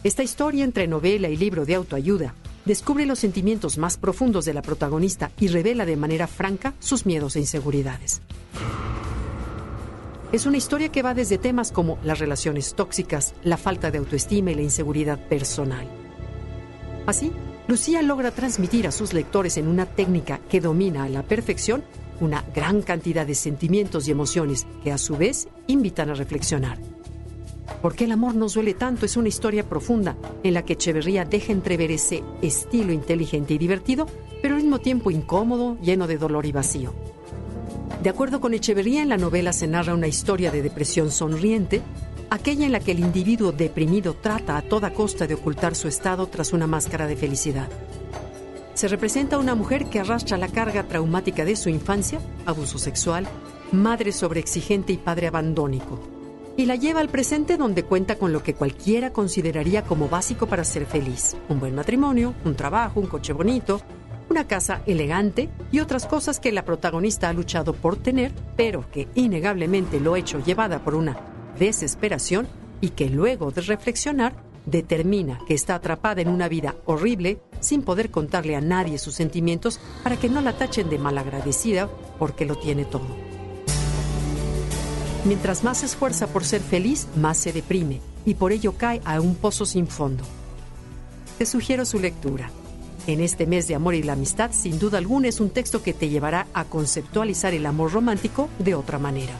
[0.03, 2.35] Esta historia entre novela y libro de autoayuda
[2.65, 7.37] descubre los sentimientos más profundos de la protagonista y revela de manera franca sus miedos
[7.37, 8.21] e inseguridades.
[10.33, 14.51] Es una historia que va desde temas como las relaciones tóxicas, la falta de autoestima
[14.51, 15.87] y la inseguridad personal.
[17.07, 17.31] Así,
[17.69, 21.83] Lucía logra transmitir a sus lectores en una técnica que domina a la perfección
[22.21, 26.79] una gran cantidad de sentimientos y emociones que a su vez invitan a reflexionar.
[27.81, 29.05] ¿Por qué el amor nos duele tanto?
[29.05, 34.05] Es una historia profunda en la que Echeverría deja entrever ese estilo inteligente y divertido,
[34.41, 36.93] pero al mismo tiempo incómodo, lleno de dolor y vacío.
[38.03, 41.81] De acuerdo con Echeverría, en la novela se narra una historia de depresión sonriente,
[42.29, 46.27] aquella en la que el individuo deprimido trata a toda costa de ocultar su estado
[46.27, 47.69] tras una máscara de felicidad.
[48.79, 53.27] Se representa a una mujer que arrastra la carga traumática de su infancia, abuso sexual,
[53.73, 55.99] madre sobreexigente y padre abandónico,
[56.55, 60.63] y la lleva al presente donde cuenta con lo que cualquiera consideraría como básico para
[60.63, 61.35] ser feliz.
[61.49, 63.81] Un buen matrimonio, un trabajo, un coche bonito,
[64.29, 69.09] una casa elegante y otras cosas que la protagonista ha luchado por tener, pero que
[69.13, 71.17] innegablemente lo ha hecho llevada por una
[71.59, 72.47] desesperación
[72.79, 78.11] y que luego de reflexionar determina que está atrapada en una vida horrible sin poder
[78.11, 82.85] contarle a nadie sus sentimientos para que no la tachen de malagradecida porque lo tiene
[82.85, 83.07] todo.
[85.25, 89.19] Mientras más se esfuerza por ser feliz, más se deprime y por ello cae a
[89.19, 90.23] un pozo sin fondo.
[91.37, 92.51] Te sugiero su lectura.
[93.07, 95.93] En este mes de amor y la amistad, sin duda alguna, es un texto que
[95.93, 99.33] te llevará a conceptualizar el amor romántico de otra manera.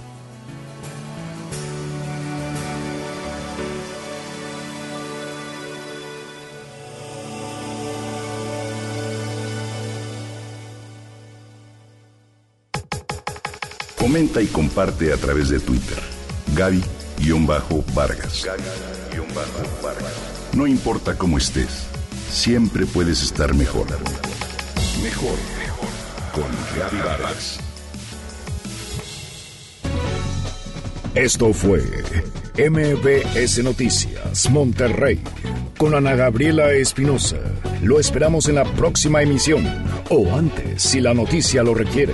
[13.99, 15.99] Comenta y comparte a través de Twitter.
[16.55, 18.47] Gaby-Vargas.
[20.53, 21.83] No importa cómo estés,
[22.31, 23.87] siempre puedes estar mejor.
[25.03, 25.89] Mejor, mejor.
[26.31, 26.47] con
[26.77, 27.59] Gaby Vargas.
[31.13, 31.83] Esto fue
[32.57, 35.19] MBS Noticias Monterrey
[35.77, 37.37] con Ana Gabriela Espinosa.
[37.81, 39.65] Lo esperamos en la próxima emisión
[40.09, 42.13] o antes si la noticia lo requiere.